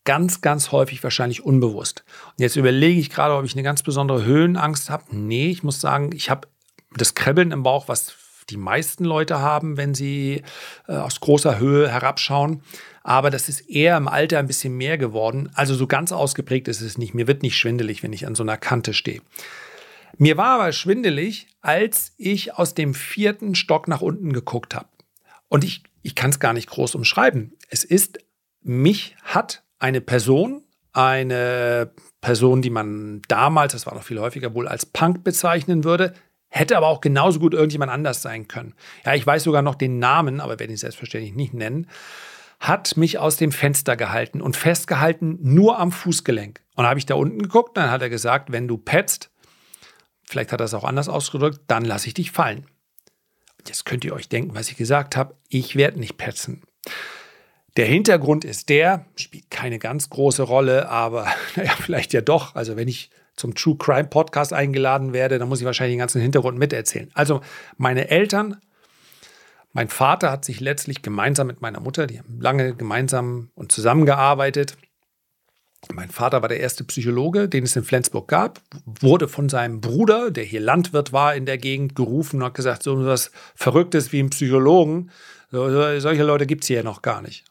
Ganz, 0.04 0.40
ganz 0.40 0.70
häufig 0.70 1.02
wahrscheinlich 1.02 1.44
unbewusst. 1.44 2.04
Und 2.30 2.42
jetzt 2.42 2.56
überlege 2.56 3.00
ich 3.00 3.10
gerade, 3.10 3.34
ob 3.34 3.44
ich 3.44 3.54
eine 3.54 3.62
ganz 3.62 3.82
besondere 3.82 4.24
Höhenangst 4.24 4.90
habe. 4.90 5.04
Nee, 5.10 5.50
ich 5.50 5.62
muss 5.62 5.80
sagen, 5.80 6.10
ich 6.14 6.28
habe 6.28 6.48
das 6.96 7.14
Kribbeln 7.14 7.52
im 7.52 7.62
Bauch, 7.62 7.88
was 7.88 8.14
die 8.50 8.56
meisten 8.56 9.04
Leute 9.04 9.40
haben, 9.40 9.76
wenn 9.76 9.94
sie 9.94 10.42
äh, 10.88 10.96
aus 10.96 11.20
großer 11.20 11.58
Höhe 11.58 11.88
herabschauen. 11.88 12.62
Aber 13.02 13.30
das 13.30 13.48
ist 13.48 13.60
eher 13.60 13.96
im 13.96 14.08
Alter 14.08 14.38
ein 14.38 14.46
bisschen 14.46 14.76
mehr 14.76 14.98
geworden. 14.98 15.50
Also 15.54 15.74
so 15.74 15.86
ganz 15.86 16.12
ausgeprägt 16.12 16.68
ist 16.68 16.80
es 16.80 16.98
nicht. 16.98 17.14
Mir 17.14 17.26
wird 17.26 17.42
nicht 17.42 17.56
schwindelig, 17.56 18.02
wenn 18.02 18.12
ich 18.12 18.26
an 18.26 18.34
so 18.34 18.42
einer 18.42 18.56
Kante 18.56 18.92
stehe. 18.92 19.22
Mir 20.18 20.36
war 20.36 20.60
aber 20.60 20.72
schwindelig, 20.72 21.48
als 21.60 22.12
ich 22.18 22.54
aus 22.54 22.74
dem 22.74 22.94
vierten 22.94 23.54
Stock 23.54 23.88
nach 23.88 24.00
unten 24.00 24.32
geguckt 24.32 24.74
habe. 24.74 24.88
Und 25.48 25.64
ich, 25.64 25.82
ich 26.04 26.14
kann 26.14 26.30
es 26.30 26.38
gar 26.38 26.52
nicht 26.52 26.68
groß 26.68 26.94
umschreiben. 26.94 27.56
Es 27.68 27.82
ist, 27.82 28.18
mich 28.62 29.16
hat 29.24 29.64
eine 29.80 30.00
Person, 30.00 30.62
eine 30.92 31.90
Person, 32.20 32.62
die 32.62 32.70
man 32.70 33.22
damals, 33.26 33.72
das 33.72 33.86
war 33.86 33.94
noch 33.94 34.04
viel 34.04 34.20
häufiger, 34.20 34.54
wohl 34.54 34.68
als 34.68 34.86
Punk 34.86 35.24
bezeichnen 35.24 35.82
würde, 35.82 36.14
Hätte 36.54 36.76
aber 36.76 36.86
auch 36.86 37.00
genauso 37.00 37.40
gut 37.40 37.52
irgendjemand 37.52 37.90
anders 37.90 38.22
sein 38.22 38.46
können. 38.46 38.74
Ja, 39.04 39.12
ich 39.14 39.26
weiß 39.26 39.42
sogar 39.42 39.60
noch 39.60 39.74
den 39.74 39.98
Namen, 39.98 40.40
aber 40.40 40.60
werde 40.60 40.72
ihn 40.72 40.76
selbstverständlich 40.76 41.34
nicht 41.34 41.52
nennen. 41.52 41.88
Hat 42.60 42.96
mich 42.96 43.18
aus 43.18 43.36
dem 43.36 43.50
Fenster 43.50 43.96
gehalten 43.96 44.40
und 44.40 44.56
festgehalten 44.56 45.36
nur 45.40 45.80
am 45.80 45.90
Fußgelenk. 45.90 46.60
Und 46.76 46.86
habe 46.86 47.00
ich 47.00 47.06
da 47.06 47.16
unten 47.16 47.40
geguckt, 47.40 47.76
dann 47.76 47.90
hat 47.90 48.02
er 48.02 48.08
gesagt, 48.08 48.52
wenn 48.52 48.68
du 48.68 48.78
petzt, 48.78 49.32
vielleicht 50.22 50.52
hat 50.52 50.60
er 50.60 50.66
es 50.66 50.74
auch 50.74 50.84
anders 50.84 51.08
ausgedrückt, 51.08 51.58
dann 51.66 51.84
lasse 51.84 52.06
ich 52.06 52.14
dich 52.14 52.30
fallen. 52.30 52.68
Jetzt 53.68 53.84
könnt 53.84 54.04
ihr 54.04 54.14
euch 54.14 54.28
denken, 54.28 54.54
was 54.54 54.68
ich 54.68 54.76
gesagt 54.76 55.16
habe. 55.16 55.34
Ich 55.48 55.76
werde 55.76 55.98
nicht 55.98 56.16
petzen. 56.16 56.62
Der 57.76 57.86
Hintergrund 57.86 58.44
ist 58.44 58.68
der, 58.68 59.06
spielt 59.16 59.50
keine 59.50 59.78
ganz 59.78 60.10
große 60.10 60.42
Rolle, 60.42 60.88
aber 60.88 61.26
naja, 61.56 61.72
vielleicht 61.80 62.12
ja 62.12 62.20
doch. 62.20 62.54
Also 62.54 62.76
wenn 62.76 62.88
ich 62.88 63.10
zum 63.36 63.54
True 63.54 63.76
Crime 63.76 64.04
Podcast 64.04 64.52
eingeladen 64.52 65.12
werde, 65.12 65.38
dann 65.38 65.48
muss 65.48 65.60
ich 65.60 65.66
wahrscheinlich 65.66 65.94
den 65.94 66.00
ganzen 66.00 66.20
Hintergrund 66.20 66.58
miterzählen. 66.58 67.10
Also 67.14 67.40
meine 67.76 68.08
Eltern, 68.08 68.60
mein 69.72 69.88
Vater 69.88 70.30
hat 70.30 70.44
sich 70.44 70.60
letztlich 70.60 71.02
gemeinsam 71.02 71.48
mit 71.48 71.60
meiner 71.60 71.80
Mutter, 71.80 72.06
die 72.06 72.20
haben 72.20 72.40
lange 72.40 72.74
gemeinsam 72.74 73.50
und 73.56 73.72
zusammengearbeitet, 73.72 74.76
Mein 75.92 76.10
Vater 76.10 76.42
war 76.42 76.48
der 76.48 76.60
erste 76.60 76.84
Psychologe, 76.84 77.48
den 77.48 77.64
es 77.64 77.76
in 77.76 77.84
Flensburg 77.84 78.28
gab, 78.28 78.60
wurde 78.84 79.28
von 79.28 79.48
seinem 79.48 79.80
Bruder, 79.80 80.30
der 80.30 80.44
hier 80.44 80.60
Landwirt 80.60 81.12
war 81.12 81.34
in 81.34 81.46
der 81.46 81.58
Gegend, 81.58 81.94
gerufen 81.94 82.40
und 82.40 82.46
hat 82.46 82.54
gesagt, 82.54 82.82
so 82.82 83.04
was 83.04 83.30
Verrücktes 83.54 84.12
wie 84.12 84.20
ein 84.20 84.30
Psychologen, 84.30 85.10
solche 85.50 86.24
Leute 86.24 86.46
gibt 86.46 86.64
es 86.64 86.68
hier 86.68 86.82
noch 86.82 87.02
gar 87.02 87.22
nicht. 87.22 87.44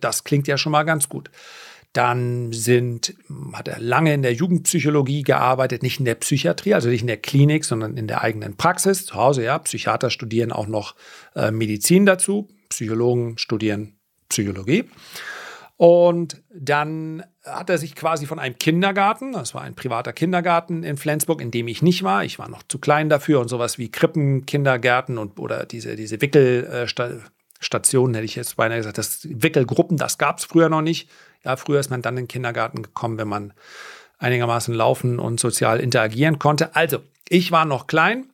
Das 0.00 0.24
klingt 0.24 0.48
ja 0.48 0.58
schon 0.58 0.72
mal 0.72 0.82
ganz 0.82 1.08
gut. 1.08 1.30
Dann 1.92 2.52
sind, 2.52 3.14
hat 3.52 3.68
er 3.68 3.78
lange 3.78 4.12
in 4.12 4.22
der 4.22 4.32
Jugendpsychologie 4.32 5.22
gearbeitet, 5.22 5.84
nicht 5.84 6.00
in 6.00 6.04
der 6.04 6.16
Psychiatrie, 6.16 6.74
also 6.74 6.88
nicht 6.88 7.02
in 7.02 7.06
der 7.06 7.18
Klinik, 7.18 7.64
sondern 7.64 7.96
in 7.96 8.08
der 8.08 8.22
eigenen 8.22 8.56
Praxis. 8.56 9.06
Zu 9.06 9.14
Hause, 9.14 9.44
ja, 9.44 9.56
Psychiater 9.60 10.10
studieren 10.10 10.50
auch 10.50 10.66
noch 10.66 10.96
äh, 11.36 11.52
Medizin 11.52 12.04
dazu, 12.04 12.48
Psychologen 12.68 13.38
studieren 13.38 13.94
Psychologie. 14.28 14.84
Und 15.76 16.42
dann 16.54 17.24
hat 17.44 17.68
er 17.68 17.78
sich 17.78 17.96
quasi 17.96 18.26
von 18.26 18.38
einem 18.38 18.56
Kindergarten, 18.58 19.32
das 19.32 19.54
war 19.54 19.62
ein 19.62 19.74
privater 19.74 20.12
Kindergarten 20.12 20.84
in 20.84 20.96
Flensburg, 20.96 21.40
in 21.40 21.50
dem 21.50 21.66
ich 21.66 21.82
nicht 21.82 22.04
war, 22.04 22.24
ich 22.24 22.38
war 22.38 22.48
noch 22.48 22.62
zu 22.62 22.78
klein 22.78 23.08
dafür 23.08 23.40
und 23.40 23.48
sowas 23.48 23.76
wie 23.76 23.90
Krippen, 23.90 24.46
Kindergärten 24.46 25.18
und 25.18 25.40
oder 25.40 25.66
diese, 25.66 25.96
diese 25.96 26.20
Wickelstationen, 26.20 28.14
hätte 28.14 28.24
ich 28.24 28.36
jetzt 28.36 28.56
beinahe 28.56 28.78
gesagt, 28.78 28.98
das 28.98 29.26
Wickelgruppen, 29.28 29.96
das 29.96 30.16
gab 30.16 30.38
es 30.38 30.44
früher 30.44 30.68
noch 30.68 30.82
nicht. 30.82 31.10
Ja, 31.44 31.56
früher 31.56 31.80
ist 31.80 31.90
man 31.90 32.02
dann 32.02 32.16
in 32.16 32.24
den 32.24 32.28
Kindergarten 32.28 32.82
gekommen, 32.82 33.18
wenn 33.18 33.28
man 33.28 33.52
einigermaßen 34.18 34.72
laufen 34.72 35.18
und 35.18 35.40
sozial 35.40 35.80
interagieren 35.80 36.38
konnte. 36.38 36.76
Also, 36.76 37.00
ich 37.28 37.50
war 37.50 37.64
noch 37.64 37.88
klein 37.88 38.26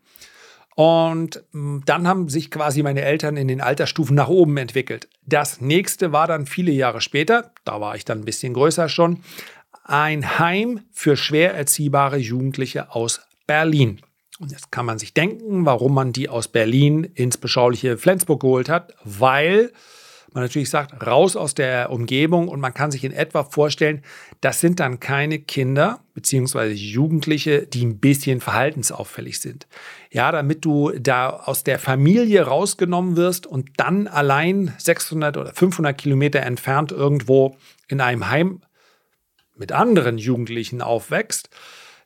und 0.76 1.42
hm, 1.52 1.82
dann 1.84 2.06
haben 2.06 2.28
sich 2.28 2.50
quasi 2.50 2.82
meine 2.82 3.02
Eltern 3.02 3.36
in 3.36 3.48
den 3.48 3.60
Altersstufen 3.60 4.14
nach 4.14 4.28
oben 4.28 4.56
entwickelt. 4.56 5.08
Das 5.30 5.60
nächste 5.60 6.10
war 6.10 6.26
dann 6.26 6.44
viele 6.44 6.72
Jahre 6.72 7.00
später, 7.00 7.52
da 7.64 7.80
war 7.80 7.94
ich 7.94 8.04
dann 8.04 8.18
ein 8.18 8.24
bisschen 8.24 8.52
größer 8.52 8.88
schon, 8.88 9.22
ein 9.84 10.40
Heim 10.40 10.80
für 10.90 11.16
schwer 11.16 11.54
erziehbare 11.54 12.16
Jugendliche 12.16 12.92
aus 12.92 13.20
Berlin. 13.46 14.00
Und 14.40 14.50
jetzt 14.50 14.72
kann 14.72 14.86
man 14.86 14.98
sich 14.98 15.14
denken, 15.14 15.66
warum 15.66 15.94
man 15.94 16.12
die 16.12 16.28
aus 16.28 16.48
Berlin 16.48 17.04
ins 17.04 17.38
beschauliche 17.38 17.96
Flensburg 17.96 18.40
geholt 18.40 18.68
hat, 18.68 18.92
weil 19.04 19.72
man 20.34 20.44
natürlich 20.44 20.70
sagt, 20.70 21.04
raus 21.06 21.36
aus 21.36 21.54
der 21.54 21.90
Umgebung 21.90 22.48
und 22.48 22.60
man 22.60 22.74
kann 22.74 22.90
sich 22.90 23.04
in 23.04 23.12
etwa 23.12 23.44
vorstellen, 23.44 24.02
das 24.40 24.60
sind 24.60 24.80
dann 24.80 25.00
keine 25.00 25.38
Kinder 25.38 26.00
beziehungsweise 26.14 26.74
Jugendliche, 26.74 27.66
die 27.66 27.84
ein 27.84 27.98
bisschen 27.98 28.40
verhaltensauffällig 28.40 29.40
sind. 29.40 29.66
Ja, 30.10 30.30
damit 30.32 30.64
du 30.64 30.92
da 30.98 31.30
aus 31.30 31.64
der 31.64 31.78
Familie 31.78 32.42
rausgenommen 32.42 33.16
wirst 33.16 33.46
und 33.46 33.70
dann 33.76 34.06
allein 34.06 34.74
600 34.78 35.36
oder 35.36 35.52
500 35.54 35.96
Kilometer 35.96 36.40
entfernt 36.40 36.92
irgendwo 36.92 37.56
in 37.88 38.00
einem 38.00 38.28
Heim 38.28 38.62
mit 39.56 39.72
anderen 39.72 40.18
Jugendlichen 40.18 40.80
aufwächst, 40.82 41.50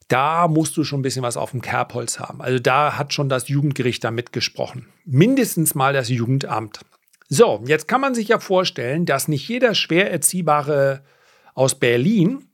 da 0.09 0.49
musst 0.49 0.76
du 0.76 0.85
schon 0.85 1.00
ein 1.00 1.02
bisschen 1.02 1.23
was 1.23 1.37
auf 1.37 1.52
dem 1.52 1.62
Kerbholz 1.62 2.19
haben. 2.19 2.43
Also 2.43 2.59
da 2.59 2.99
hat 2.99 3.14
schon 3.14 3.28
das 3.28 3.49
Jugendgericht 3.49 4.04
da 4.04 4.11
mitgesprochen. 4.11 4.88
Mindestens 5.04 5.75
mal 5.75 5.93
das 5.93 6.09
Jugendamt. 6.09 6.81
So, 7.37 7.64
jetzt 7.67 7.88
kann 7.88 8.00
man 8.00 8.14
sich 8.14 8.29
ja 8.29 8.38
vorstellen, 8.38 9.07
dass 9.07 9.26
nicht 9.26 9.49
jeder 9.49 9.75
schwer 9.75 10.09
erziehbare 10.12 11.03
aus 11.55 11.75
Berlin 11.75 12.47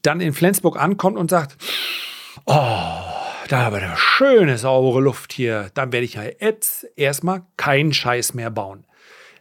dann 0.00 0.22
in 0.22 0.32
Flensburg 0.32 0.80
ankommt 0.80 1.18
und 1.18 1.28
sagt, 1.28 1.58
oh, 2.46 2.54
da 2.54 3.50
haben 3.50 3.76
wir 3.76 3.82
eine 3.82 3.96
schöne, 3.98 4.56
saubere 4.56 5.02
Luft 5.02 5.34
hier. 5.34 5.70
Dann 5.74 5.92
werde 5.92 6.06
ich 6.06 6.14
ja 6.14 6.22
jetzt 6.40 6.86
erstmal 6.96 7.42
keinen 7.58 7.92
Scheiß 7.92 8.32
mehr 8.32 8.50
bauen. 8.50 8.86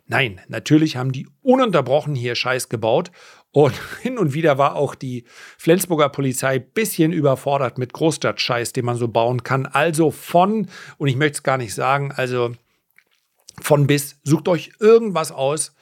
Nein, 0.08 0.41
natürlich 0.50 0.98
haben 0.98 1.13
die 1.13 1.29
ununterbrochen 1.41 2.13
hier 2.13 2.36
Scheiß 2.36 2.67
gebaut. 2.67 3.12
Und 3.51 3.75
hin 4.01 4.17
und 4.17 4.34
wieder 4.34 4.58
war 4.58 4.75
auch 4.75 4.94
die 4.94 5.24
Flensburger 5.58 6.10
Polizei 6.10 6.55
ein 6.55 6.70
bisschen 6.74 7.13
überfordert 7.13 7.77
mit 7.77 7.94
Großstadtscheiß, 7.94 8.74
den 8.74 8.84
man 8.84 8.98
so 8.98 9.08
bauen 9.08 9.44
kann. 9.44 9.67
Also 9.67 10.12
von, 10.12 10.67
und 10.98 11.08
ich 11.08 11.15
möchte 11.15 11.38
es 11.38 11.44
gar 11.44 11.58
nicht 11.58 11.74
sagen, 11.74 12.12
also 12.12 12.51
von 13.65 13.88
bis. 13.88 14.19
Sucht 14.24 14.48
euch 14.48 14.72
irgendwas 14.79 15.31
aus, 15.31 15.74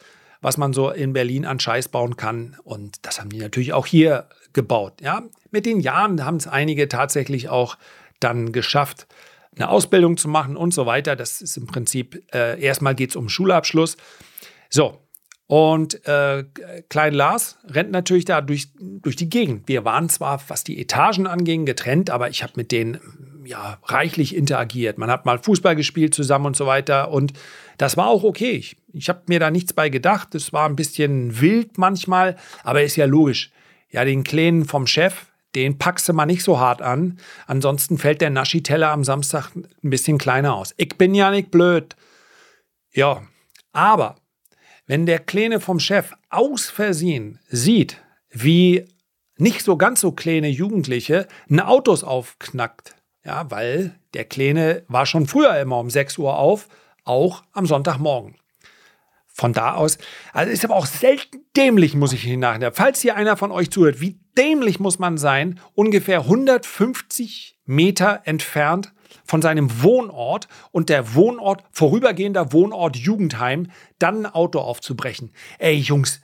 was 0.41 0.57
man 0.57 0.71
so 0.71 0.89
in 0.89 1.11
Berlin 1.11 1.45
an 1.45 1.59
Scheiß 1.59 1.89
bauen 1.89 2.15
kann. 2.15 2.55
Und 2.63 3.05
das 3.05 3.19
haben 3.19 3.29
die 3.29 3.39
natürlich 3.39 3.73
auch 3.73 3.85
hier 3.85 4.29
gebaut. 4.53 5.01
Ja, 5.01 5.23
mit 5.51 5.65
den 5.65 5.81
Jahren 5.81 6.23
haben 6.23 6.37
es 6.37 6.47
einige 6.47 6.87
tatsächlich 6.87 7.49
auch 7.49 7.77
dann 8.19 8.53
geschafft, 8.53 9.07
eine 9.55 9.69
Ausbildung 9.69 10.17
zu 10.17 10.29
machen 10.29 10.55
und 10.55 10.73
so 10.73 10.85
weiter. 10.85 11.15
Das 11.15 11.41
ist 11.41 11.57
im 11.57 11.67
Prinzip, 11.67 12.23
äh, 12.33 12.59
erstmal 12.61 12.95
geht 12.95 13.11
es 13.11 13.15
um 13.17 13.27
Schulabschluss. 13.27 13.97
So, 14.69 14.99
und 15.47 16.05
äh, 16.07 16.45
Klein 16.89 17.13
Lars 17.13 17.57
rennt 17.65 17.91
natürlich 17.91 18.25
da 18.25 18.39
durch, 18.39 18.69
durch 18.79 19.17
die 19.17 19.29
Gegend. 19.29 19.67
Wir 19.67 19.83
waren 19.83 20.07
zwar, 20.07 20.41
was 20.47 20.63
die 20.63 20.81
Etagen 20.81 21.27
anging, 21.27 21.65
getrennt, 21.65 22.09
aber 22.09 22.29
ich 22.29 22.43
habe 22.43 22.53
mit 22.55 22.71
denen 22.71 22.99
ja 23.45 23.77
reichlich 23.83 24.35
interagiert. 24.35 24.97
Man 24.97 25.09
hat 25.09 25.25
mal 25.25 25.39
Fußball 25.39 25.75
gespielt 25.75 26.13
zusammen 26.13 26.47
und 26.47 26.55
so 26.55 26.65
weiter. 26.65 27.11
Und 27.11 27.33
das 27.77 27.97
war 27.97 28.07
auch 28.07 28.23
okay. 28.23 28.51
Ich, 28.51 28.77
ich 28.93 29.09
habe 29.09 29.23
mir 29.27 29.39
da 29.39 29.51
nichts 29.51 29.73
bei 29.73 29.89
gedacht. 29.89 30.35
Es 30.35 30.53
war 30.53 30.67
ein 30.67 30.75
bisschen 30.75 31.39
wild 31.39 31.77
manchmal, 31.77 32.35
aber 32.63 32.83
ist 32.83 32.95
ja 32.95 33.05
logisch. 33.05 33.51
Ja, 33.89 34.05
den 34.05 34.23
Kleinen 34.23 34.65
vom 34.65 34.87
Chef, 34.87 35.27
den 35.55 35.77
packst 35.77 36.09
du 36.09 36.13
mal 36.13 36.25
nicht 36.25 36.43
so 36.43 36.59
hart 36.59 36.81
an. 36.81 37.19
Ansonsten 37.45 37.97
fällt 37.97 38.21
der 38.21 38.29
Naschi-Teller 38.29 38.89
am 38.89 39.03
Samstag 39.03 39.55
ein 39.55 39.89
bisschen 39.89 40.17
kleiner 40.17 40.55
aus. 40.55 40.73
Ich 40.77 40.97
bin 40.97 41.13
ja 41.13 41.29
nicht 41.31 41.51
blöd. 41.51 41.95
Ja, 42.91 43.23
aber 43.71 44.15
wenn 44.85 45.05
der 45.05 45.19
Kleine 45.19 45.59
vom 45.59 45.79
Chef 45.79 46.13
aus 46.29 46.69
Versehen 46.69 47.39
sieht, 47.47 48.01
wie 48.29 48.85
nicht 49.37 49.63
so 49.63 49.77
ganz 49.77 50.01
so 50.01 50.11
kleine 50.11 50.49
Jugendliche 50.49 51.27
ein 51.49 51.59
Autos 51.59 52.03
aufknackt, 52.03 52.95
ja, 53.25 53.49
weil 53.49 53.95
der 54.13 54.25
Kleine 54.25 54.83
war 54.87 55.05
schon 55.05 55.27
früher 55.27 55.57
immer 55.59 55.79
um 55.79 55.89
6 55.89 56.17
Uhr 56.17 56.37
auf, 56.37 56.67
auch 57.03 57.43
am 57.51 57.65
Sonntagmorgen. 57.65 58.35
Von 59.27 59.53
da 59.53 59.73
aus, 59.73 59.97
also 60.31 60.51
ist 60.51 60.63
aber 60.63 60.75
auch 60.75 60.85
selten 60.85 61.39
dämlich, 61.57 61.95
muss 61.95 62.13
ich 62.13 62.25
nachher. 62.37 62.71
Falls 62.71 63.01
hier 63.01 63.15
einer 63.15 63.35
von 63.35 63.51
euch 63.51 63.71
zuhört, 63.71 63.99
wie 63.99 64.19
dämlich 64.37 64.79
muss 64.79 64.99
man 64.99 65.17
sein, 65.17 65.59
ungefähr 65.73 66.19
150 66.19 67.57
Meter 67.65 68.21
entfernt 68.25 68.93
von 69.25 69.41
seinem 69.41 69.81
Wohnort 69.81 70.47
und 70.71 70.89
der 70.89 71.15
Wohnort, 71.15 71.63
vorübergehender 71.71 72.53
Wohnort 72.53 72.95
Jugendheim, 72.95 73.71
dann 73.97 74.25
ein 74.25 74.33
Auto 74.33 74.59
aufzubrechen. 74.59 75.31
Ey, 75.57 75.77
Jungs, 75.77 76.21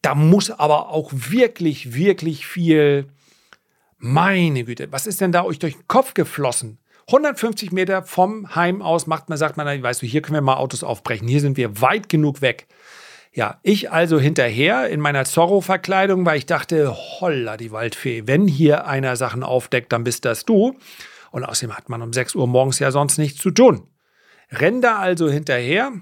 da 0.00 0.14
muss 0.14 0.50
aber 0.50 0.90
auch 0.90 1.10
wirklich, 1.12 1.94
wirklich 1.94 2.46
viel. 2.46 3.08
Meine 4.02 4.64
Güte, 4.64 4.90
was 4.90 5.06
ist 5.06 5.20
denn 5.20 5.30
da 5.30 5.44
euch 5.44 5.58
durch 5.58 5.74
den 5.74 5.86
Kopf 5.86 6.14
geflossen? 6.14 6.78
150 7.08 7.70
Meter 7.70 8.02
vom 8.02 8.54
Heim 8.54 8.80
aus 8.80 9.06
macht 9.06 9.28
man, 9.28 9.36
sagt 9.36 9.58
man, 9.58 9.82
weißt 9.82 10.00
du, 10.00 10.06
hier 10.06 10.22
können 10.22 10.36
wir 10.36 10.40
mal 10.40 10.56
Autos 10.56 10.82
aufbrechen. 10.82 11.28
Hier 11.28 11.40
sind 11.40 11.58
wir 11.58 11.82
weit 11.82 12.08
genug 12.08 12.40
weg. 12.40 12.66
Ja, 13.32 13.60
ich 13.62 13.90
also 13.90 14.18
hinterher 14.18 14.88
in 14.88 15.00
meiner 15.00 15.26
Zorro-Verkleidung, 15.26 16.24
weil 16.24 16.38
ich 16.38 16.46
dachte, 16.46 16.96
holla, 16.96 17.58
die 17.58 17.72
Waldfee, 17.72 18.26
wenn 18.26 18.48
hier 18.48 18.86
einer 18.86 19.16
Sachen 19.16 19.42
aufdeckt, 19.42 19.92
dann 19.92 20.02
bist 20.02 20.24
das 20.24 20.46
du. 20.46 20.78
Und 21.30 21.44
außerdem 21.44 21.76
hat 21.76 21.90
man 21.90 22.00
um 22.00 22.14
6 22.14 22.34
Uhr 22.36 22.46
morgens 22.46 22.78
ja 22.78 22.90
sonst 22.90 23.18
nichts 23.18 23.38
zu 23.38 23.50
tun. 23.50 23.86
Renn 24.50 24.80
da 24.80 24.98
also 24.98 25.28
hinterher 25.28 25.92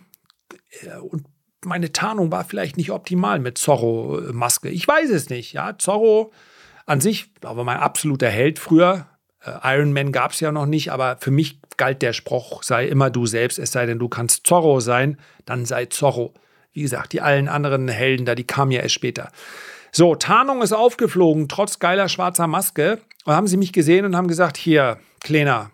äh, 0.83 0.99
und 0.99 1.27
meine 1.65 1.91
Tarnung 1.91 2.31
war 2.31 2.45
vielleicht 2.45 2.77
nicht 2.77 2.93
optimal 2.93 3.41
mit 3.41 3.59
Zorro-Maske. 3.59 4.69
Ich 4.69 4.87
weiß 4.87 5.11
es 5.11 5.29
nicht. 5.29 5.53
Ja, 5.53 5.77
Zorro 5.77 6.33
an 6.89 7.01
sich, 7.01 7.31
aber 7.43 7.65
mein 7.65 7.79
absoluter 7.79 8.29
Held 8.29 8.59
früher. 8.59 9.07
Äh, 9.45 9.77
Iron 9.77 9.93
Man 9.93 10.13
gab 10.13 10.33
es 10.33 10.41
ja 10.41 10.53
noch 10.53 10.67
nicht, 10.67 10.91
aber 10.91 11.19
für 11.21 11.31
mich 11.31 11.61
galt 11.77 12.03
der 12.03 12.13
Spruch, 12.13 12.63
sei 12.63 12.87
immer 12.89 13.11
du 13.11 13.27
selbst, 13.27 13.59
es 13.59 13.73
sei 13.73 13.87
denn, 13.87 13.99
du 13.99 14.09
kannst 14.09 14.47
Zorro 14.47 14.81
sein, 14.81 15.19
dann 15.45 15.65
sei 15.65 15.87
Zorro. 15.87 16.35
Wie 16.73 16.83
gesagt, 16.83 17.13
die 17.13 17.21
allen 17.21 17.49
anderen 17.49 17.89
Helden 17.89 18.27
da, 18.27 18.35
die 18.35 18.47
kamen 18.47 18.73
ja 18.73 18.81
erst 18.81 18.95
später. 18.95 19.31
So, 19.93 20.15
Tarnung 20.15 20.63
ist 20.63 20.73
aufgeflogen, 20.73 21.49
trotz 21.49 21.79
geiler 21.79 22.09
schwarzer 22.09 22.47
Maske. 22.47 23.01
Und 23.25 23.35
haben 23.35 23.47
sie 23.47 23.57
mich 23.57 23.73
gesehen 23.73 24.05
und 24.05 24.17
haben 24.17 24.29
gesagt, 24.29 24.57
hier, 24.57 24.99
Kleiner, 25.21 25.71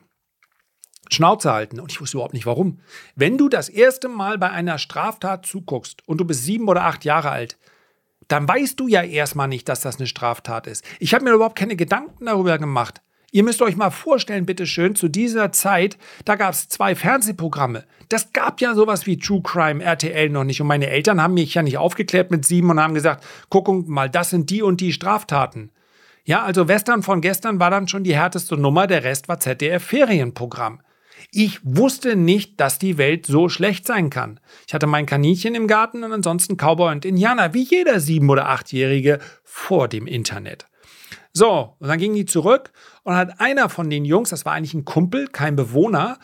Schnauze 1.10 1.52
halten. 1.52 1.80
Und 1.80 1.92
ich 1.92 2.00
wusste 2.00 2.16
überhaupt 2.16 2.34
nicht 2.34 2.46
warum. 2.46 2.80
Wenn 3.14 3.38
du 3.38 3.48
das 3.48 3.68
erste 3.68 4.08
Mal 4.08 4.38
bei 4.38 4.50
einer 4.50 4.78
Straftat 4.78 5.46
zuguckst 5.46 6.06
und 6.06 6.18
du 6.18 6.24
bist 6.24 6.44
sieben 6.44 6.68
oder 6.68 6.84
acht 6.84 7.04
Jahre 7.04 7.30
alt, 7.30 7.58
dann 8.28 8.48
weißt 8.48 8.78
du 8.78 8.88
ja 8.88 9.02
erstmal 9.02 9.48
nicht, 9.48 9.68
dass 9.68 9.80
das 9.80 9.96
eine 9.96 10.06
Straftat 10.06 10.66
ist. 10.66 10.84
Ich 10.98 11.14
habe 11.14 11.24
mir 11.24 11.32
überhaupt 11.32 11.58
keine 11.58 11.76
Gedanken 11.76 12.26
darüber 12.26 12.58
gemacht. 12.58 13.00
Ihr 13.34 13.42
müsst 13.42 13.62
euch 13.62 13.74
mal 13.74 13.90
vorstellen, 13.90 14.46
bitteschön, 14.46 14.94
zu 14.94 15.08
dieser 15.08 15.50
Zeit, 15.50 15.98
da 16.24 16.36
gab 16.36 16.54
es 16.54 16.68
zwei 16.68 16.94
Fernsehprogramme. 16.94 17.84
Das 18.08 18.32
gab 18.32 18.60
ja 18.60 18.74
sowas 18.74 19.06
wie 19.06 19.18
True 19.18 19.42
Crime, 19.42 19.82
RTL 19.82 20.28
noch 20.28 20.44
nicht. 20.44 20.60
Und 20.60 20.68
meine 20.68 20.88
Eltern 20.88 21.20
haben 21.20 21.34
mich 21.34 21.52
ja 21.52 21.62
nicht 21.62 21.76
aufgeklärt 21.76 22.30
mit 22.30 22.44
sieben 22.44 22.70
und 22.70 22.78
haben 22.78 22.94
gesagt, 22.94 23.24
gucken 23.48 23.86
mal, 23.88 24.08
das 24.08 24.30
sind 24.30 24.50
die 24.50 24.62
und 24.62 24.80
die 24.80 24.92
Straftaten. 24.92 25.72
Ja, 26.24 26.44
also 26.44 26.68
Western 26.68 27.02
von 27.02 27.20
gestern 27.20 27.58
war 27.58 27.70
dann 27.70 27.88
schon 27.88 28.04
die 28.04 28.14
härteste 28.14 28.56
Nummer, 28.56 28.86
der 28.86 29.02
Rest 29.02 29.26
war 29.28 29.40
ZDF-Ferienprogramm. 29.40 30.80
Ich 31.30 31.60
wusste 31.62 32.16
nicht, 32.16 32.60
dass 32.60 32.78
die 32.78 32.98
Welt 32.98 33.26
so 33.26 33.48
schlecht 33.48 33.86
sein 33.86 34.10
kann. 34.10 34.40
Ich 34.66 34.74
hatte 34.74 34.86
mein 34.86 35.06
Kaninchen 35.06 35.54
im 35.54 35.66
Garten 35.66 36.04
und 36.04 36.12
ansonsten 36.12 36.56
Cowboy 36.56 36.92
und 36.92 37.04
Indianer, 37.04 37.54
wie 37.54 37.64
jeder 37.64 38.00
sieben- 38.00 38.30
oder 38.30 38.48
achtjährige 38.48 39.18
vor 39.42 39.88
dem 39.88 40.06
Internet. 40.06 40.66
So, 41.32 41.74
und 41.78 41.88
dann 41.88 41.98
gingen 41.98 42.14
die 42.14 42.26
zurück 42.26 42.72
und 43.02 43.16
hat 43.16 43.40
einer 43.40 43.68
von 43.68 43.90
den 43.90 44.04
Jungs, 44.04 44.30
das 44.30 44.44
war 44.44 44.52
eigentlich 44.52 44.74
ein 44.74 44.84
Kumpel, 44.84 45.26
kein 45.26 45.56
Bewohner, 45.56 46.18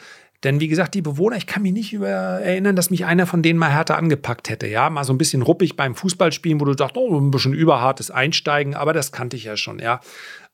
denn 0.44 0.58
wie 0.60 0.68
gesagt, 0.68 0.94
die 0.94 1.02
Bewohner, 1.02 1.36
ich 1.36 1.46
kann 1.46 1.62
mich 1.62 1.72
nicht 1.72 1.92
über 1.92 2.08
erinnern, 2.08 2.74
dass 2.74 2.90
mich 2.90 3.04
einer 3.04 3.26
von 3.26 3.42
denen 3.42 3.58
mal 3.58 3.70
härter 3.70 3.98
angepackt 3.98 4.48
hätte. 4.48 4.66
Ja, 4.66 4.88
mal 4.88 5.04
so 5.04 5.12
ein 5.12 5.18
bisschen 5.18 5.42
ruppig 5.42 5.76
beim 5.76 5.94
Fußballspielen, 5.94 6.60
wo 6.60 6.64
du 6.64 6.74
dachtest, 6.74 6.96
oh, 6.96 7.20
ein 7.20 7.30
bisschen 7.30 7.52
überhartes 7.52 8.10
Einsteigen, 8.10 8.74
aber 8.74 8.94
das 8.94 9.12
kannte 9.12 9.36
ich 9.36 9.44
ja 9.44 9.56
schon, 9.58 9.80
ja. 9.80 10.00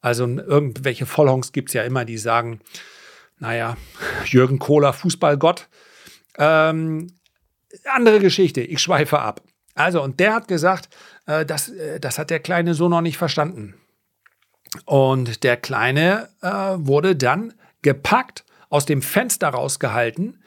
Also 0.01 0.27
irgendwelche 0.27 1.07
Vollhongs 1.07 1.53
gibt 1.53 1.69
es 1.69 1.75
ja 1.75 1.85
immer, 1.85 2.05
die 2.05 2.19
sagen, 2.19 2.61
naja, 3.39 3.77
Jürgen 4.25 4.59
Kohler, 4.59 4.93
Fußballgott. 4.93 5.69
Ähm, 6.39 7.19
andere 7.85 8.21
Geschichte, 8.21 8.61
ich 8.61 8.81
schweife 8.81 9.19
ab. 9.19 9.43
Also, 9.75 10.03
und 10.03 10.21
der 10.21 10.35
hat 10.35 10.49
gesagt, 10.49 10.89
äh, 11.27 11.45
das, 11.45 11.69
äh, 11.69 12.01
das 12.01 12.19
hat 12.19 12.31
der 12.31 12.41
Kleine 12.41 12.75
so 12.75 12.89
noch 12.89 13.03
nicht 13.03 13.19
verstanden. 13.19 13.75
Und 14.85 15.45
der 15.45 15.57
Kleine 15.57 16.29
äh, 16.43 16.49
wurde 16.49 17.17
dann 17.17 17.55
gepackt 17.83 18.45
aus 18.69 18.87
dem 18.87 19.03
Fenster 19.03 19.49
rausgehalten, 19.49 20.43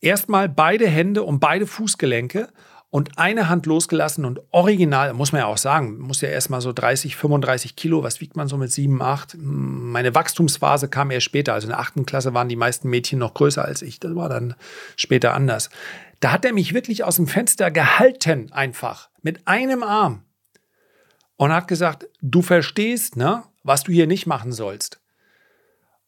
erstmal 0.00 0.48
beide 0.48 0.86
Hände 0.86 1.22
und 1.22 1.40
beide 1.40 1.66
Fußgelenke 1.66 2.48
und 2.94 3.18
eine 3.18 3.48
Hand 3.48 3.66
losgelassen 3.66 4.24
und 4.24 4.40
original, 4.52 5.14
muss 5.14 5.32
man 5.32 5.40
ja 5.40 5.46
auch 5.46 5.58
sagen, 5.58 5.98
muss 5.98 6.20
ja 6.20 6.28
erstmal 6.28 6.60
so 6.60 6.72
30, 6.72 7.16
35 7.16 7.74
Kilo, 7.74 8.04
was 8.04 8.20
wiegt 8.20 8.36
man 8.36 8.46
so 8.46 8.56
mit 8.56 8.70
7, 8.70 9.02
8? 9.02 9.36
Meine 9.36 10.14
Wachstumsphase 10.14 10.86
kam 10.86 11.10
erst 11.10 11.26
später, 11.26 11.54
also 11.54 11.66
in 11.66 11.70
der 11.70 11.80
achten 11.80 12.06
Klasse 12.06 12.34
waren 12.34 12.48
die 12.48 12.54
meisten 12.54 12.88
Mädchen 12.88 13.18
noch 13.18 13.34
größer 13.34 13.64
als 13.64 13.82
ich, 13.82 13.98
das 13.98 14.14
war 14.14 14.28
dann 14.28 14.54
später 14.94 15.34
anders. 15.34 15.70
Da 16.20 16.30
hat 16.30 16.44
er 16.44 16.52
mich 16.52 16.72
wirklich 16.72 17.02
aus 17.02 17.16
dem 17.16 17.26
Fenster 17.26 17.72
gehalten, 17.72 18.52
einfach, 18.52 19.08
mit 19.22 19.48
einem 19.48 19.82
Arm 19.82 20.22
und 21.34 21.52
hat 21.52 21.66
gesagt, 21.66 22.06
du 22.22 22.42
verstehst, 22.42 23.16
ne, 23.16 23.42
was 23.64 23.82
du 23.82 23.90
hier 23.90 24.06
nicht 24.06 24.28
machen 24.28 24.52
sollst. 24.52 25.00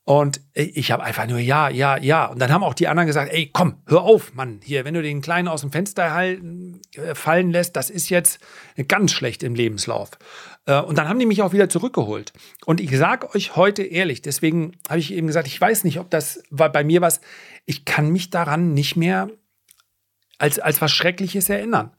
Und 0.08 0.40
ich 0.54 0.92
habe 0.92 1.02
einfach 1.02 1.26
nur 1.26 1.40
ja, 1.40 1.68
ja, 1.68 1.98
ja. 1.98 2.26
Und 2.26 2.38
dann 2.38 2.52
haben 2.52 2.62
auch 2.62 2.74
die 2.74 2.86
anderen 2.86 3.08
gesagt, 3.08 3.32
ey, 3.32 3.50
komm, 3.52 3.82
hör 3.86 4.02
auf, 4.02 4.34
Mann, 4.34 4.60
hier, 4.62 4.84
wenn 4.84 4.94
du 4.94 5.02
den 5.02 5.20
Kleinen 5.20 5.48
aus 5.48 5.62
dem 5.62 5.72
Fenster 5.72 6.14
halten, 6.14 6.80
äh, 6.94 7.16
fallen 7.16 7.50
lässt, 7.50 7.74
das 7.74 7.90
ist 7.90 8.08
jetzt 8.08 8.38
ganz 8.86 9.10
schlecht 9.10 9.42
im 9.42 9.56
Lebenslauf. 9.56 10.12
Äh, 10.66 10.80
und 10.80 10.96
dann 10.96 11.08
haben 11.08 11.18
die 11.18 11.26
mich 11.26 11.42
auch 11.42 11.52
wieder 11.52 11.68
zurückgeholt. 11.68 12.32
Und 12.66 12.80
ich 12.80 12.96
sage 12.96 13.34
euch 13.34 13.56
heute 13.56 13.82
ehrlich, 13.82 14.22
deswegen 14.22 14.76
habe 14.88 15.00
ich 15.00 15.12
eben 15.12 15.26
gesagt, 15.26 15.48
ich 15.48 15.60
weiß 15.60 15.82
nicht, 15.82 15.98
ob 15.98 16.08
das 16.08 16.40
bei 16.52 16.84
mir 16.84 17.00
was, 17.00 17.20
ich 17.64 17.84
kann 17.84 18.10
mich 18.10 18.30
daran 18.30 18.74
nicht 18.74 18.94
mehr 18.94 19.28
als, 20.38 20.60
als 20.60 20.80
was 20.80 20.92
Schreckliches 20.92 21.48
erinnern. 21.48 21.95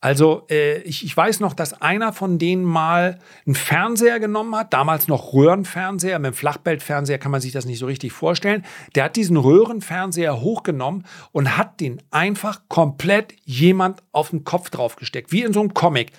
Also 0.00 0.46
äh, 0.48 0.78
ich, 0.82 1.04
ich 1.04 1.16
weiß 1.16 1.40
noch, 1.40 1.54
dass 1.54 1.80
einer 1.82 2.12
von 2.12 2.38
denen 2.38 2.64
mal 2.64 3.18
einen 3.46 3.56
Fernseher 3.56 4.20
genommen 4.20 4.54
hat, 4.54 4.72
damals 4.72 5.08
noch 5.08 5.32
Röhrenfernseher, 5.32 6.20
mit 6.20 6.32
dem 6.32 6.36
Flachbildfernseher 6.36 7.18
kann 7.18 7.32
man 7.32 7.40
sich 7.40 7.50
das 7.50 7.64
nicht 7.64 7.80
so 7.80 7.86
richtig 7.86 8.12
vorstellen. 8.12 8.64
Der 8.94 9.04
hat 9.04 9.16
diesen 9.16 9.36
Röhrenfernseher 9.36 10.40
hochgenommen 10.40 11.04
und 11.32 11.56
hat 11.56 11.80
den 11.80 12.00
einfach 12.12 12.62
komplett 12.68 13.34
jemand 13.44 14.02
auf 14.12 14.30
den 14.30 14.44
Kopf 14.44 14.70
draufgesteckt, 14.70 15.32
wie 15.32 15.42
in 15.42 15.52
so 15.52 15.60
einem 15.60 15.74
Comic. 15.74 16.12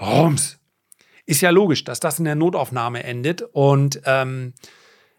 Rums. 0.00 0.58
Ist 1.26 1.42
ja 1.42 1.50
logisch, 1.50 1.84
dass 1.84 2.00
das 2.00 2.18
in 2.18 2.24
der 2.24 2.36
Notaufnahme 2.36 3.02
endet. 3.02 3.42
Und 3.42 4.00
ähm, 4.06 4.54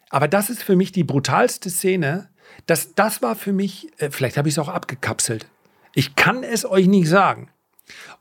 aber 0.10 0.28
das 0.28 0.50
ist 0.50 0.64
für 0.64 0.76
mich 0.76 0.92
die 0.92 1.04
brutalste 1.04 1.70
Szene. 1.70 2.30
Das, 2.66 2.96
das 2.96 3.22
war 3.22 3.36
für 3.36 3.54
mich, 3.54 3.90
äh, 3.98 4.10
vielleicht 4.10 4.38
habe 4.38 4.48
ich 4.48 4.56
es 4.56 4.60
auch 4.60 4.70
abgekapselt. 4.70 5.48
Ich 5.94 6.16
kann 6.16 6.44
es 6.44 6.66
euch 6.66 6.88
nicht 6.88 7.10
sagen. 7.10 7.50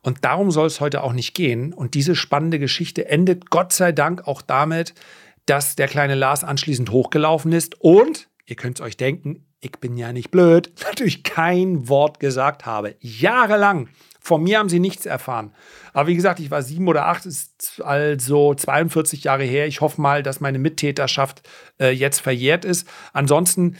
Und 0.02 0.24
darum 0.24 0.50
soll 0.50 0.66
es 0.66 0.80
heute 0.80 1.02
auch 1.02 1.12
nicht 1.12 1.34
gehen. 1.34 1.72
Und 1.72 1.94
diese 1.94 2.14
spannende 2.14 2.58
Geschichte 2.58 3.08
endet 3.08 3.50
Gott 3.50 3.72
sei 3.72 3.92
Dank 3.92 4.26
auch 4.26 4.42
damit, 4.42 4.94
dass 5.46 5.76
der 5.76 5.88
kleine 5.88 6.14
Lars 6.14 6.44
anschließend 6.44 6.90
hochgelaufen 6.90 7.52
ist 7.52 7.80
und, 7.80 8.28
ihr 8.46 8.56
könnt 8.56 8.78
es 8.78 8.84
euch 8.84 8.96
denken, 8.96 9.46
ich 9.60 9.72
bin 9.72 9.96
ja 9.96 10.12
nicht 10.12 10.30
blöd, 10.30 10.72
natürlich 10.84 11.22
kein 11.22 11.88
Wort 11.88 12.20
gesagt 12.20 12.66
habe. 12.66 12.96
Jahrelang. 13.00 13.88
Von 14.20 14.42
mir 14.42 14.58
haben 14.58 14.68
sie 14.68 14.80
nichts 14.80 15.06
erfahren. 15.06 15.52
Aber 15.92 16.08
wie 16.08 16.16
gesagt, 16.16 16.40
ich 16.40 16.50
war 16.50 16.60
sieben 16.60 16.88
oder 16.88 17.06
acht, 17.06 17.26
ist 17.26 17.80
also 17.84 18.54
42 18.54 19.22
Jahre 19.22 19.44
her. 19.44 19.68
Ich 19.68 19.80
hoffe 19.80 20.00
mal, 20.00 20.24
dass 20.24 20.40
meine 20.40 20.58
Mittäterschaft 20.58 21.48
äh, 21.78 21.90
jetzt 21.90 22.20
verjährt 22.20 22.64
ist. 22.64 22.88
Ansonsten, 23.12 23.76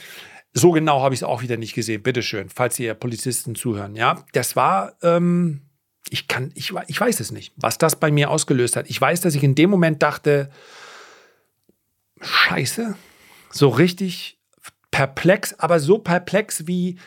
so 0.52 0.70
genau 0.70 1.02
habe 1.02 1.14
ich 1.14 1.20
es 1.20 1.24
auch 1.24 1.42
wieder 1.42 1.56
nicht 1.56 1.74
gesehen. 1.74 2.04
Bitteschön, 2.04 2.48
falls 2.48 2.78
ihr 2.78 2.94
Polizisten 2.94 3.56
zuhören. 3.56 3.96
Ja, 3.96 4.24
das 4.34 4.54
war 4.54 4.94
ähm, 5.02 5.65
ich 6.10 6.28
kann, 6.28 6.52
ich, 6.54 6.72
ich 6.86 7.00
weiß 7.00 7.20
es 7.20 7.32
nicht, 7.32 7.52
was 7.56 7.78
das 7.78 7.96
bei 7.96 8.10
mir 8.10 8.30
ausgelöst 8.30 8.76
hat. 8.76 8.88
Ich 8.88 9.00
weiß, 9.00 9.20
dass 9.20 9.34
ich 9.34 9.42
in 9.42 9.54
dem 9.54 9.70
Moment 9.70 10.02
dachte, 10.02 10.50
Scheiße, 12.20 12.96
so 13.50 13.68
richtig 13.68 14.38
perplex, 14.90 15.54
aber 15.54 15.80
so 15.80 15.98
perplex 15.98 16.66
wie, 16.66 16.98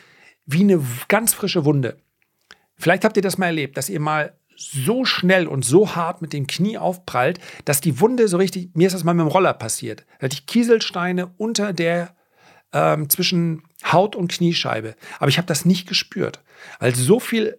wie 0.46 0.60
eine 0.60 0.84
ganz 1.08 1.34
frische 1.34 1.64
Wunde. 1.64 1.96
Vielleicht 2.76 3.04
habt 3.04 3.16
ihr 3.16 3.22
das 3.22 3.38
mal 3.38 3.46
erlebt, 3.46 3.76
dass 3.76 3.88
ihr 3.88 4.00
mal 4.00 4.34
so 4.56 5.04
schnell 5.06 5.46
und 5.46 5.64
so 5.64 5.94
hart 5.94 6.20
mit 6.20 6.32
dem 6.32 6.46
Knie 6.46 6.76
aufprallt, 6.76 7.40
dass 7.64 7.80
die 7.80 7.98
Wunde 7.98 8.28
so 8.28 8.36
richtig, 8.36 8.70
mir 8.74 8.86
ist 8.86 8.92
das 8.92 9.04
mal 9.04 9.14
mit 9.14 9.24
dem 9.24 9.32
Roller 9.32 9.54
passiert. 9.54 10.04
Da 10.18 10.24
hatte 10.24 10.34
ich 10.34 10.46
Kieselsteine 10.46 11.32
unter 11.38 11.72
der, 11.72 12.14
ähm, 12.72 13.08
zwischen 13.08 13.62
Haut 13.90 14.14
und 14.14 14.30
Kniescheibe. 14.30 14.94
Aber 15.18 15.28
ich 15.28 15.38
habe 15.38 15.46
das 15.46 15.64
nicht 15.64 15.88
gespürt, 15.88 16.42
weil 16.78 16.94
so 16.94 17.20
viel 17.20 17.58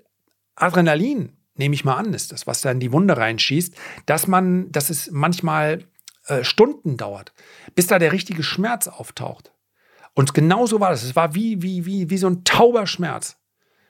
Adrenalin, 0.56 1.38
nehme 1.56 1.76
ich 1.76 1.86
mal 1.86 1.96
an, 1.96 2.14
ist 2.14 2.32
das, 2.32 2.48
was 2.48 2.62
da 2.62 2.72
in 2.72 2.80
die 2.80 2.92
Wunde 2.92 3.18
reinschießt, 3.18 3.76
dass 4.06 4.28
man, 4.28 4.72
dass 4.72 4.90
es 4.90 5.12
manchmal 5.12 5.86
äh, 6.28 6.44
Stunden 6.44 6.98
dauert, 6.98 7.34
bis 7.76 7.88
da 7.88 8.00
der 8.00 8.12
richtige 8.12 8.44
Schmerz 8.44 8.88
auftaucht. 8.88 9.52
Und 10.14 10.34
genau 10.34 10.66
so 10.66 10.80
war 10.80 10.92
das. 10.92 11.04
Es 11.04 11.16
war 11.16 11.36
wie, 11.36 11.62
wie, 11.62 11.86
wie, 11.86 12.10
wie 12.10 12.18
so 12.18 12.28
ein 12.28 12.44
tauber 12.44 12.86
Schmerz. 12.86 13.38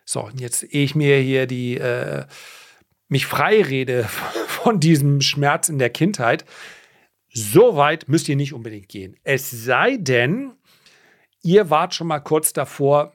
So, 0.06 0.26
und 0.26 0.40
jetzt, 0.40 0.64
ehe 0.64 0.84
ich 0.84 0.96
mir 0.96 1.18
hier 1.18 1.48
die, 1.48 1.78
äh, 1.78 2.26
mich 3.08 3.26
freirede 3.26 4.04
von 4.48 4.80
diesem 4.80 5.22
Schmerz 5.22 5.70
in 5.70 5.80
der 5.80 5.90
Kindheit, 5.90 6.46
so 7.34 7.76
weit 7.78 8.10
müsst 8.10 8.28
ihr 8.30 8.36
nicht 8.36 8.54
unbedingt 8.54 8.90
gehen. 8.90 9.16
Es 9.24 9.50
sei 9.50 9.98
denn, 9.98 10.54
ihr 11.42 11.70
wart 11.70 11.94
schon 11.94 12.08
mal 12.08 12.20
kurz 12.20 12.54
davor, 12.54 13.14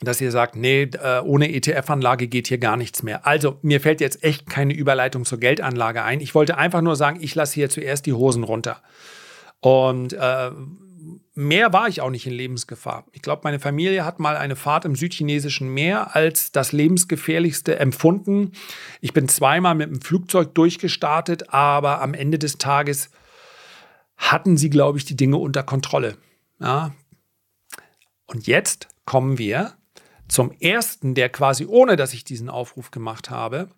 dass 0.00 0.20
ihr 0.20 0.30
sagt, 0.30 0.56
nee, 0.56 0.82
äh, 0.82 1.20
ohne 1.20 1.52
ETF-Anlage 1.52 2.28
geht 2.28 2.48
hier 2.48 2.58
gar 2.58 2.76
nichts 2.76 3.02
mehr. 3.02 3.26
Also 3.26 3.58
mir 3.62 3.80
fällt 3.80 4.00
jetzt 4.00 4.22
echt 4.22 4.48
keine 4.48 4.74
Überleitung 4.74 5.24
zur 5.24 5.38
Geldanlage 5.38 6.02
ein. 6.02 6.20
Ich 6.20 6.34
wollte 6.34 6.58
einfach 6.58 6.82
nur 6.82 6.96
sagen, 6.96 7.18
ich 7.20 7.34
lasse 7.34 7.54
hier 7.54 7.70
zuerst 7.70 8.04
die 8.06 8.12
Hosen 8.12 8.44
runter. 8.44 8.82
Und 9.60 10.12
äh, 10.12 10.50
mehr 11.34 11.72
war 11.72 11.88
ich 11.88 12.02
auch 12.02 12.10
nicht 12.10 12.26
in 12.26 12.32
Lebensgefahr. 12.32 13.06
Ich 13.12 13.22
glaube, 13.22 13.42
meine 13.44 13.58
Familie 13.58 14.04
hat 14.04 14.20
mal 14.20 14.36
eine 14.36 14.56
Fahrt 14.56 14.84
im 14.84 14.96
südchinesischen 14.96 15.68
Meer 15.68 16.14
als 16.14 16.52
das 16.52 16.72
lebensgefährlichste 16.72 17.78
empfunden. 17.78 18.52
Ich 19.00 19.14
bin 19.14 19.28
zweimal 19.28 19.74
mit 19.74 19.88
dem 19.88 20.02
Flugzeug 20.02 20.54
durchgestartet, 20.54 21.54
aber 21.54 22.02
am 22.02 22.12
Ende 22.12 22.38
des 22.38 22.58
Tages 22.58 23.10
hatten 24.18 24.56
sie, 24.58 24.70
glaube 24.70 24.98
ich, 24.98 25.04
die 25.04 25.16
Dinge 25.16 25.36
unter 25.36 25.62
Kontrolle. 25.62 26.16
Ja. 26.58 26.94
Und 28.26 28.46
jetzt 28.46 28.88
kommen 29.04 29.38
wir 29.38 29.74
zum 30.28 30.52
ersten, 30.60 31.14
der 31.14 31.28
quasi 31.28 31.66
ohne, 31.66 31.96
dass 31.96 32.12
ich 32.12 32.24
diesen 32.24 32.48
Aufruf 32.48 32.90
gemacht 32.90 33.30
habe, 33.30 33.68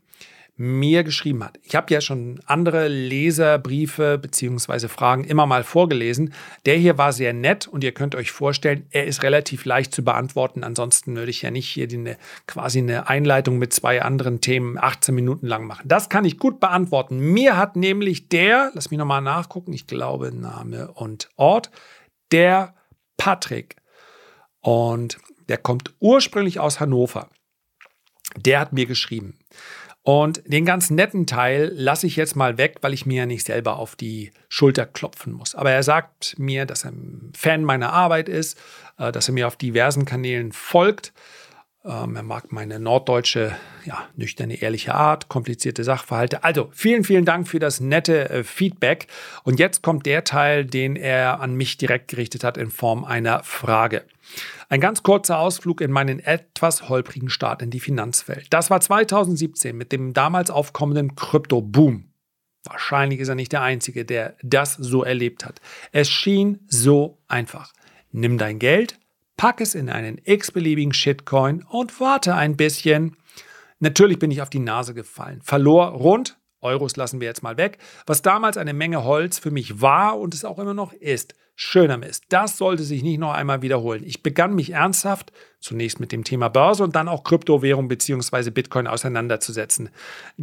mir 0.59 1.05
geschrieben 1.05 1.45
hat. 1.45 1.57
Ich 1.63 1.77
habe 1.77 1.95
ja 1.95 2.01
schon 2.01 2.41
andere 2.45 2.89
Leserbriefe 2.89 4.19
bzw. 4.19 4.89
Fragen 4.89 5.23
immer 5.23 5.47
mal 5.47 5.63
vorgelesen. 5.63 6.35
Der 6.67 6.75
hier 6.75 6.99
war 6.99 7.13
sehr 7.13 7.33
nett 7.33 7.69
und 7.69 7.85
ihr 7.85 7.93
könnt 7.93 8.17
euch 8.17 8.33
vorstellen, 8.33 8.85
er 8.91 9.07
ist 9.07 9.23
relativ 9.23 9.65
leicht 9.65 9.95
zu 9.95 10.03
beantworten. 10.03 10.65
Ansonsten 10.65 11.15
würde 11.15 11.31
ich 11.31 11.43
ja 11.43 11.53
nicht 11.53 11.69
hier 11.69 11.87
die, 11.87 12.17
quasi 12.49 12.81
eine 12.81 13.09
Einleitung 13.09 13.59
mit 13.59 13.73
zwei 13.73 14.03
anderen 14.03 14.41
Themen 14.41 14.79
18 14.79 15.15
Minuten 15.15 15.47
lang 15.47 15.65
machen. 15.65 15.87
Das 15.87 16.09
kann 16.09 16.25
ich 16.25 16.39
gut 16.39 16.59
beantworten. 16.59 17.19
Mir 17.19 17.57
hat 17.57 17.77
nämlich 17.77 18.29
der, 18.29 18.73
lass 18.75 18.91
mich 18.91 18.99
nochmal 18.99 19.23
nachgucken, 19.23 19.73
ich 19.73 19.87
glaube 19.87 20.35
Name 20.35 20.91
und 20.91 21.31
Ort, 21.37 21.71
der 22.33 22.75
Patrick. 23.17 23.77
Und 24.61 25.19
der 25.49 25.59
kommt 25.59 25.95
ursprünglich 26.01 26.61
aus 26.61 26.81
Hannover. 26.81 27.29
Der 28.37 28.61
hat 28.61 28.73
mir 28.73 28.87
geschrieben. 28.87 29.39
Und 30.03 30.43
den 30.47 30.65
ganz 30.65 30.91
netten 30.91 31.27
Teil 31.27 31.71
lasse 31.75 32.07
ich 32.07 32.17
jetzt 32.17 32.35
mal 32.35 32.57
weg, 32.57 32.77
weil 32.81 32.95
ich 32.95 33.05
mir 33.05 33.19
ja 33.19 33.27
nicht 33.27 33.45
selber 33.45 33.77
auf 33.77 33.95
die 33.95 34.33
Schulter 34.49 34.87
klopfen 34.87 35.35
muss. 35.35 35.55
Aber 35.55 35.71
er 35.71 35.83
sagt 35.83 36.39
mir, 36.39 36.65
dass 36.65 36.85
er 36.85 36.93
ein 36.93 37.33
Fan 37.37 37.63
meiner 37.63 37.93
Arbeit 37.93 38.29
ist, 38.29 38.59
äh, 38.99 39.13
dass 39.13 39.29
er 39.29 39.35
mir 39.35 39.47
auf 39.47 39.57
diversen 39.57 40.07
Kanälen 40.07 40.53
folgt. 40.53 41.13
Ähm, 41.88 42.16
er 42.16 42.22
mag 42.22 42.53
meine 42.53 42.79
norddeutsche, 42.79 43.57
ja, 43.87 44.07
nüchterne, 44.14 44.61
ehrliche 44.61 44.94
Art, 44.94 45.29
komplizierte 45.29 45.85
Sachverhalte. 45.85 46.44
Also 46.44 46.68
vielen, 46.72 47.03
vielen 47.03 47.24
Dank 47.24 47.48
für 47.48 47.59
das 47.59 47.81
nette 47.81 48.29
äh, 48.29 48.44
Feedback. 48.44 49.07
Und 49.42 49.59
jetzt 49.59 49.83
kommt 49.83 50.05
der 50.05 50.24
Teil, 50.24 50.66
den 50.66 50.96
er 50.96 51.40
an 51.40 51.55
mich 51.55 51.79
direkt 51.79 52.09
gerichtet 52.09 52.44
hat 52.44 52.59
in 52.59 52.70
Form 52.70 53.05
einer 53.05 53.42
Frage. 53.42 54.05
Ein 54.68 54.83
ganz 54.83 55.03
kurzer 55.03 55.38
Ausflug 55.38 55.81
in 55.81 55.90
meinen 55.90 56.20
etwas 56.20 56.90
holprigen 56.90 57.31
Start 57.31 57.62
in 57.62 57.70
die 57.70 57.81
Finanzwelt. 57.81 58.48
Das 58.51 58.68
war 58.68 58.83
2017 58.83 59.74
mit 59.74 59.90
dem 59.90 60.12
damals 60.12 60.51
aufkommenden 60.51 61.16
Krypto-Boom. 61.16 62.05
Wahrscheinlich 62.64 63.20
ist 63.20 63.29
er 63.29 63.35
nicht 63.35 63.53
der 63.53 63.62
Einzige, 63.62 64.05
der 64.05 64.37
das 64.42 64.74
so 64.74 65.05
erlebt 65.05 65.46
hat. 65.46 65.62
Es 65.92 66.11
schien 66.11 66.61
so 66.68 67.16
einfach. 67.29 67.72
Nimm 68.12 68.37
dein 68.37 68.59
Geld, 68.59 68.98
pack 69.38 69.62
es 69.62 69.74
in 69.74 69.88
einen 69.88 70.20
x-beliebigen 70.22 70.92
Shitcoin 70.92 71.62
und 71.62 71.98
warte 72.01 72.35
ein 72.35 72.59
bisschen. 72.59 73.16
Natürlich 73.79 74.18
bin 74.18 74.31
ich 74.31 74.42
auf 74.42 74.51
die 74.51 74.59
Nase 74.59 74.92
gefallen, 74.92 75.40
verlor 75.42 75.92
rund, 75.92 76.37
Euros 76.61 76.96
lassen 76.96 77.20
wir 77.20 77.29
jetzt 77.29 77.44
mal 77.44 77.57
weg, 77.57 77.79
was 78.05 78.20
damals 78.20 78.57
eine 78.57 78.74
Menge 78.74 79.05
Holz 79.05 79.38
für 79.38 79.53
mich 79.53 79.81
war 79.81 80.18
und 80.18 80.35
es 80.35 80.44
auch 80.44 80.59
immer 80.59 80.74
noch 80.74 80.92
ist. 80.92 81.35
Schöner 81.55 81.98
Mist. 81.98 82.24
Das 82.29 82.57
sollte 82.57 82.85
sich 82.85 83.03
nicht 83.03 83.18
noch 83.18 83.33
einmal 83.33 83.62
wiederholen. 83.62 84.03
Ich 84.05 84.22
begann 84.22 84.55
mich 84.55 84.70
ernsthaft, 84.70 85.33
zunächst 85.61 85.98
mit 85.98 86.12
dem 86.12 86.22
Thema 86.22 86.48
Börse 86.48 86.85
und 86.85 86.94
dann 86.94 87.09
auch 87.09 87.24
Kryptowährung 87.24 87.88
bzw. 87.88 88.51
Bitcoin 88.51 88.87
auseinanderzusetzen. 88.87 89.90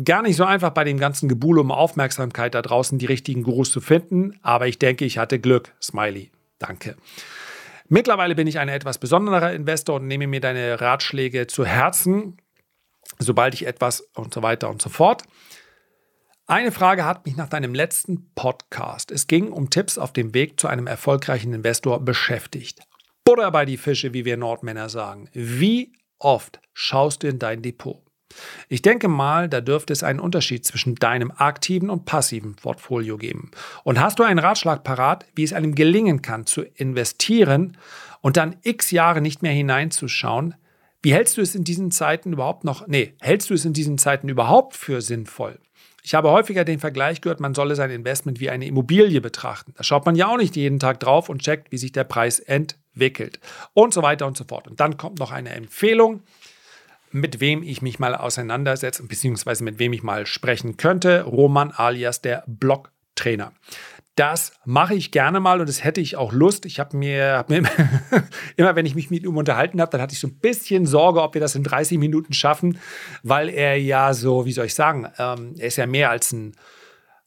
Gar 0.04 0.24
nicht 0.24 0.36
so 0.36 0.44
einfach 0.44 0.72
bei 0.72 0.84
dem 0.84 0.98
ganzen 0.98 1.30
Gebuhl 1.30 1.60
um 1.60 1.72
Aufmerksamkeit 1.72 2.54
da 2.54 2.62
draußen 2.62 2.98
die 2.98 3.06
richtigen 3.06 3.44
Gurus 3.44 3.72
zu 3.72 3.80
finden, 3.80 4.38
aber 4.42 4.68
ich 4.68 4.80
denke, 4.80 5.06
ich 5.06 5.18
hatte 5.18 5.40
Glück. 5.40 5.74
Smiley. 5.82 6.32
Danke. 6.60 6.96
Mittlerweile 7.88 8.36
bin 8.36 8.48
ich 8.48 8.60
ein 8.60 8.70
etwas 8.70 8.98
besonderer 8.98 9.54
Investor 9.54 9.98
und 9.98 10.08
nehme 10.08 10.28
mir 10.28 10.42
deine 10.42 10.82
Ratschläge 10.82 11.48
zu 11.48 11.66
Herzen, 11.66 12.38
sobald 13.20 13.54
ich 13.54 13.68
etwas 13.68 14.02
und 14.16 14.34
so 14.34 14.42
weiter 14.42 14.70
und 14.70 14.82
so 14.82 14.90
fort. 14.90 15.24
Eine 16.48 16.72
Frage 16.72 17.06
hat 17.06 17.26
mich 17.26 17.36
nach 17.36 17.50
deinem 17.50 17.74
letzten 17.74 18.32
Podcast, 18.36 19.12
es 19.12 19.26
ging 19.26 19.52
um 19.52 19.72
Tipps 19.72 19.98
auf 19.98 20.14
dem 20.14 20.34
Weg 20.36 20.60
zu 20.60 20.68
einem 20.68 20.86
erfolgreichen 20.86 21.54
Investor, 21.54 22.00
beschäftigt. 22.00 22.82
Butter 23.24 23.50
bei 23.50 23.66
die 23.66 23.78
Fische, 23.78 24.14
wie 24.14 24.26
wir 24.26 24.38
Nordmänner 24.38 24.88
sagen. 24.90 25.28
Wie 25.34 25.94
oft 26.20 26.62
schaust 26.74 27.24
du 27.24 27.28
in 27.28 27.40
dein 27.40 27.64
Depot? 27.64 28.05
Ich 28.70 28.82
denke 28.82 29.08
mal, 29.08 29.50
da 29.50 29.62
dürfte 29.62 29.94
es 29.94 30.04
einen 30.04 30.20
Unterschied 30.20 30.66
zwischen 30.66 30.96
deinem 30.96 31.32
aktiven 31.32 31.90
und 31.90 32.06
passiven 32.06 32.56
Portfolio 32.56 33.18
geben. 33.18 33.52
Und 33.84 34.00
hast 34.00 34.20
du 34.20 34.24
einen 34.24 34.40
Ratschlag 34.40 34.84
parat, 34.84 35.26
wie 35.36 35.44
es 35.44 35.54
einem 35.54 35.76
gelingen 35.76 36.22
kann, 36.22 36.46
zu 36.46 36.62
investieren 36.62 37.78
und 38.22 38.38
dann 38.38 38.56
x 38.64 38.92
Jahre 38.92 39.22
nicht 39.22 39.42
mehr 39.42 39.54
hineinzuschauen? 39.54 40.56
Wie 41.02 41.14
hältst 41.14 41.38
du 41.38 41.42
es 41.42 41.54
in 41.54 41.64
diesen 41.64 41.92
Zeiten 41.92 42.34
überhaupt 42.34 42.64
noch, 42.64 42.88
nee, 42.88 43.14
hältst 43.20 43.50
du 43.50 43.54
es 43.54 43.64
in 43.64 43.74
diesen 43.74 43.98
Zeiten 43.98 44.28
überhaupt 44.28 44.76
für 44.76 45.02
sinnvoll? 45.02 45.60
Ich 46.06 46.14
habe 46.14 46.30
häufiger 46.30 46.66
den 46.66 46.78
Vergleich 46.78 47.22
gehört, 47.22 47.40
man 47.40 47.56
solle 47.56 47.76
sein 47.76 47.90
Investment 47.90 48.40
wie 48.40 48.52
eine 48.52 48.68
Immobilie 48.68 49.22
betrachten. 49.22 49.74
Da 49.76 49.84
schaut 49.84 50.06
man 50.06 50.16
ja 50.16 50.28
auch 50.28 50.38
nicht 50.38 50.56
jeden 50.56 50.78
Tag 50.80 51.00
drauf 51.00 51.30
und 51.30 51.42
checkt, 51.42 51.72
wie 51.72 51.80
sich 51.80 51.94
der 51.94 52.04
Preis 52.04 52.40
entwickelt 52.40 53.40
und 53.74 53.92
so 53.92 54.04
weiter 54.04 54.28
und 54.28 54.38
so 54.38 54.44
fort. 54.44 54.68
Und 54.68 54.80
dann 54.80 54.98
kommt 54.98 55.18
noch 55.18 55.32
eine 55.32 55.50
Empfehlung, 55.50 56.22
mit 57.16 57.40
wem 57.40 57.64
ich 57.64 57.82
mich 57.82 57.98
mal 57.98 58.14
auseinandersetze, 58.14 59.04
beziehungsweise 59.04 59.64
mit 59.64 59.80
wem 59.80 59.94
ich 59.94 60.04
mal 60.04 60.26
sprechen 60.26 60.76
könnte. 60.76 61.22
Roman 61.24 61.72
alias 61.72 62.22
der 62.22 62.44
Blog-Trainer. 62.46 63.54
Das 64.16 64.54
mache 64.66 64.96
ich 64.96 65.12
gerne 65.12 65.40
mal 65.40 65.60
und 65.60 65.68
das 65.68 65.84
hätte 65.84 66.02
ich 66.02 66.18
auch 66.18 66.34
Lust. 66.34 66.66
Ich 66.66 66.80
habe 66.80 66.96
mir, 66.96 67.38
hab 67.38 67.50
mir 67.50 67.64
immer, 68.58 68.76
wenn 68.76 68.86
ich 68.86 68.96
mich 68.96 69.10
mit 69.10 69.24
ihm 69.24 69.38
unterhalten 69.38 69.82
habe, 69.82 69.92
dann 69.92 70.02
hatte 70.02 70.14
ich 70.14 70.20
so 70.20 70.28
ein 70.28 70.40
bisschen 70.40 70.86
Sorge, 70.86 71.22
ob 71.22 71.34
wir 71.34 71.42
das 71.42 71.56
in 71.56 71.64
30 71.64 71.98
Minuten 71.98 72.34
schaffen, 72.34 72.80
weil 73.24 73.50
er 73.50 73.78
ja 73.78 74.14
so, 74.14 74.46
wie 74.46 74.54
soll 74.54 74.66
ich 74.66 74.76
sagen, 74.76 75.08
ähm, 75.18 75.56
er 75.58 75.68
ist 75.68 75.78
ja 75.78 75.86
mehr 75.86 76.10
als 76.10 76.34
ein, 76.34 76.56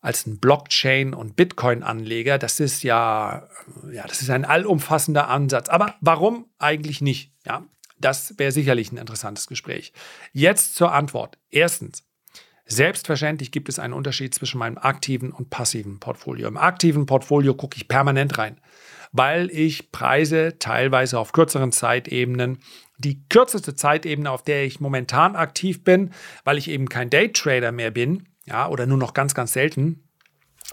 als 0.00 0.26
ein 0.26 0.38
Blockchain- 0.38 1.14
und 1.14 1.34
Bitcoin-Anleger. 1.34 2.38
Das 2.38 2.60
ist 2.60 2.82
ja, 2.82 3.48
ja, 3.90 4.06
das 4.06 4.20
ist 4.20 4.30
ein 4.30 4.44
allumfassender 4.44 5.28
Ansatz. 5.28 5.68
Aber 5.68 5.94
warum 6.00 6.46
eigentlich 6.58 7.00
nicht? 7.00 7.32
Ja, 7.46 7.64
das 8.00 8.38
wäre 8.38 8.52
sicherlich 8.52 8.92
ein 8.92 8.98
interessantes 8.98 9.46
Gespräch. 9.46 9.92
Jetzt 10.32 10.74
zur 10.74 10.92
Antwort. 10.92 11.38
Erstens, 11.50 12.04
Selbstverständlich 12.70 13.50
gibt 13.50 13.70
es 13.70 13.78
einen 13.78 13.94
Unterschied 13.94 14.34
zwischen 14.34 14.58
meinem 14.58 14.76
aktiven 14.76 15.32
und 15.32 15.48
passiven 15.48 16.00
Portfolio. 16.00 16.46
Im 16.48 16.58
aktiven 16.58 17.06
Portfolio 17.06 17.54
gucke 17.54 17.78
ich 17.78 17.88
permanent 17.88 18.36
rein, 18.36 18.60
weil 19.10 19.50
ich 19.50 19.90
Preise 19.90 20.58
teilweise 20.58 21.18
auf 21.18 21.32
kürzeren 21.32 21.72
Zeitebenen. 21.72 22.58
Die 22.98 23.26
kürzeste 23.30 23.74
Zeitebene, 23.74 24.30
auf 24.30 24.42
der 24.42 24.64
ich 24.64 24.80
momentan 24.80 25.34
aktiv 25.34 25.82
bin, 25.82 26.10
weil 26.44 26.58
ich 26.58 26.68
eben 26.68 26.90
kein 26.90 27.08
Daytrader 27.08 27.72
mehr 27.72 27.90
bin, 27.90 28.28
ja, 28.44 28.68
oder 28.68 28.84
nur 28.84 28.98
noch 28.98 29.14
ganz, 29.14 29.32
ganz 29.32 29.54
selten, 29.54 30.06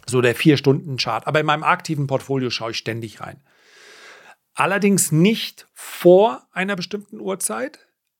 so 0.06 0.20
der 0.20 0.36
Vier-Stunden-Chart. 0.36 1.26
Aber 1.26 1.40
in 1.40 1.46
meinem 1.46 1.64
aktiven 1.64 2.08
Portfolio 2.08 2.50
schaue 2.50 2.72
ich 2.72 2.78
ständig 2.78 3.22
rein. 3.22 3.40
Allerdings 4.56 5.12
nicht 5.12 5.68
vor 5.74 6.48
einer 6.52 6.76
bestimmten 6.76 7.20
Uhrzeit, 7.20 7.80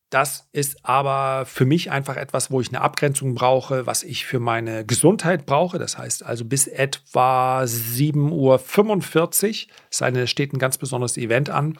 das 0.10 0.48
ist 0.52 0.86
aber 0.86 1.46
für 1.46 1.66
mich 1.66 1.92
einfach 1.92 2.16
etwas, 2.16 2.52
wo 2.52 2.62
ich 2.62 2.70
eine 2.70 2.82
Abgrenzung 2.82 3.36
brauche, 3.36 3.86
was 3.86 4.04
ich 4.04 4.26
für 4.26 4.40
meine 4.40 4.86
Gesundheit 4.86 5.46
brauche. 5.46 5.80
Das 5.80 5.98
heißt 5.98 6.24
also 6.24 6.46
bis 6.46 6.68
etwa 6.68 7.64
7.45 7.64 9.68
Uhr, 9.68 9.74
es 9.90 10.02
eine, 10.02 10.28
steht 10.28 10.54
ein 10.54 10.60
ganz 10.60 10.78
besonderes 10.78 11.18
Event 11.18 11.50
an. 11.50 11.78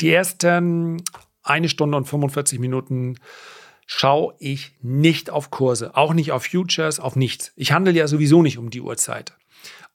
Die 0.00 0.12
ersten 0.12 1.02
eine 1.42 1.68
Stunde 1.68 1.96
und 1.96 2.04
45 2.04 2.58
Minuten 2.58 3.18
schaue 3.86 4.34
ich 4.38 4.76
nicht 4.80 5.30
auf 5.30 5.50
Kurse, 5.50 5.96
auch 5.96 6.14
nicht 6.14 6.30
auf 6.30 6.46
Futures, 6.46 7.00
auf 7.00 7.16
nichts. 7.16 7.52
Ich 7.56 7.72
handle 7.72 7.92
ja 7.92 8.06
sowieso 8.06 8.42
nicht 8.42 8.58
um 8.58 8.70
die 8.70 8.80
Uhrzeit. 8.80 9.34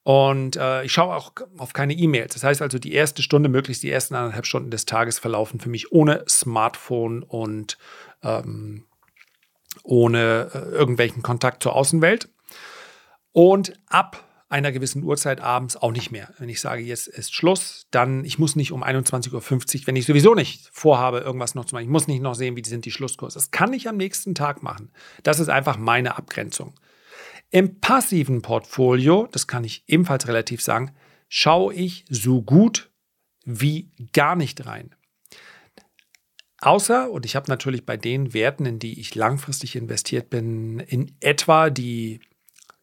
Und 0.08 0.56
äh, 0.56 0.86
ich 0.86 0.94
schaue 0.94 1.14
auch 1.14 1.34
auf 1.58 1.74
keine 1.74 1.92
E-Mails. 1.92 2.34
Das 2.34 2.46
heißt 2.46 2.62
also, 2.62 2.80
die 2.80 2.94
erste 2.94 3.22
Stunde, 3.22 3.50
möglichst 3.50 3.84
die 3.84 3.92
ersten 3.92 4.16
anderthalb 4.16 4.46
Stunden 4.46 4.72
des 4.72 4.86
Tages 4.86 5.20
verlaufen 5.20 5.60
für 5.60 5.68
mich 5.68 5.92
ohne 5.92 6.24
Smartphone 6.30 7.24
und 7.24 7.78
ähm, 8.24 8.86
ohne 9.84 10.50
äh, 10.54 10.60
irgendwelchen 10.60 11.24
Kontakt 11.24 11.62
zur 11.62 11.76
Außenwelt. 11.76 12.30
Und 13.34 13.74
ab 13.88 14.24
einer 14.48 14.72
gewissen 14.72 15.04
Uhrzeit 15.04 15.42
abends 15.42 15.76
auch 15.76 15.92
nicht 15.92 16.10
mehr. 16.10 16.34
Wenn 16.40 16.48
ich 16.48 16.62
sage, 16.62 16.84
jetzt 16.84 17.10
ist 17.10 17.36
Schluss, 17.36 17.88
dann 17.92 18.24
ich 18.24 18.40
muss 18.40 18.56
nicht 18.56 18.72
um 18.72 18.86
21.50 18.86 19.34
Uhr, 19.34 19.88
wenn 19.88 19.98
ich 19.98 20.06
sowieso 20.06 20.36
nicht 20.36 20.70
vorhabe, 20.72 21.20
irgendwas 21.20 21.54
noch 21.54 21.66
zu 21.66 21.76
machen, 21.76 21.84
ich 21.84 21.92
muss 21.92 22.08
nicht 22.08 22.22
noch 22.22 22.36
sehen, 22.36 22.56
wie 22.56 22.64
sind 22.64 22.86
die 22.86 22.92
Schlusskurse. 22.92 23.38
Das 23.38 23.52
kann 23.52 23.74
ich 23.74 23.90
am 23.90 23.98
nächsten 23.98 24.36
Tag 24.36 24.64
machen. 24.64 24.90
Das 25.24 25.42
ist 25.42 25.50
einfach 25.50 25.78
meine 25.78 26.18
Abgrenzung. 26.18 26.76
Im 27.50 27.80
passiven 27.80 28.42
Portfolio, 28.42 29.28
das 29.32 29.48
kann 29.48 29.64
ich 29.64 29.84
ebenfalls 29.88 30.28
relativ 30.28 30.62
sagen, 30.62 30.92
schaue 31.30 31.74
ich 31.74 32.06
so 32.10 32.42
gut 32.42 32.92
wie 33.46 33.92
gar 34.14 34.36
nicht 34.36 34.66
rein. 34.66 34.94
Außer, 36.60 37.12
und 37.12 37.26
ich 37.26 37.36
habe 37.36 37.50
natürlich 37.50 37.86
bei 37.86 37.98
den 37.98 38.34
Werten, 38.34 38.66
in 38.66 38.80
die 38.80 39.00
ich 39.00 39.14
langfristig 39.16 39.76
investiert 39.76 40.30
bin, 40.30 40.80
in 40.80 41.16
etwa 41.20 41.70
die 41.70 42.20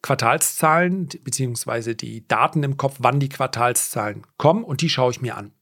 Quartalszahlen 0.00 1.09
bzw. 1.09 1.94
die 1.94 2.29
Daten 2.29 2.62
im 2.62 2.77
Kopf, 2.77 2.96
wann 3.00 3.20
die 3.20 3.31
Quartalszahlen 3.31 4.27
kommen 4.37 4.62
und 4.62 4.83
die 4.83 4.90
schaue 4.90 5.11
ich 5.11 5.22
mir 5.22 5.37
an. 5.37 5.54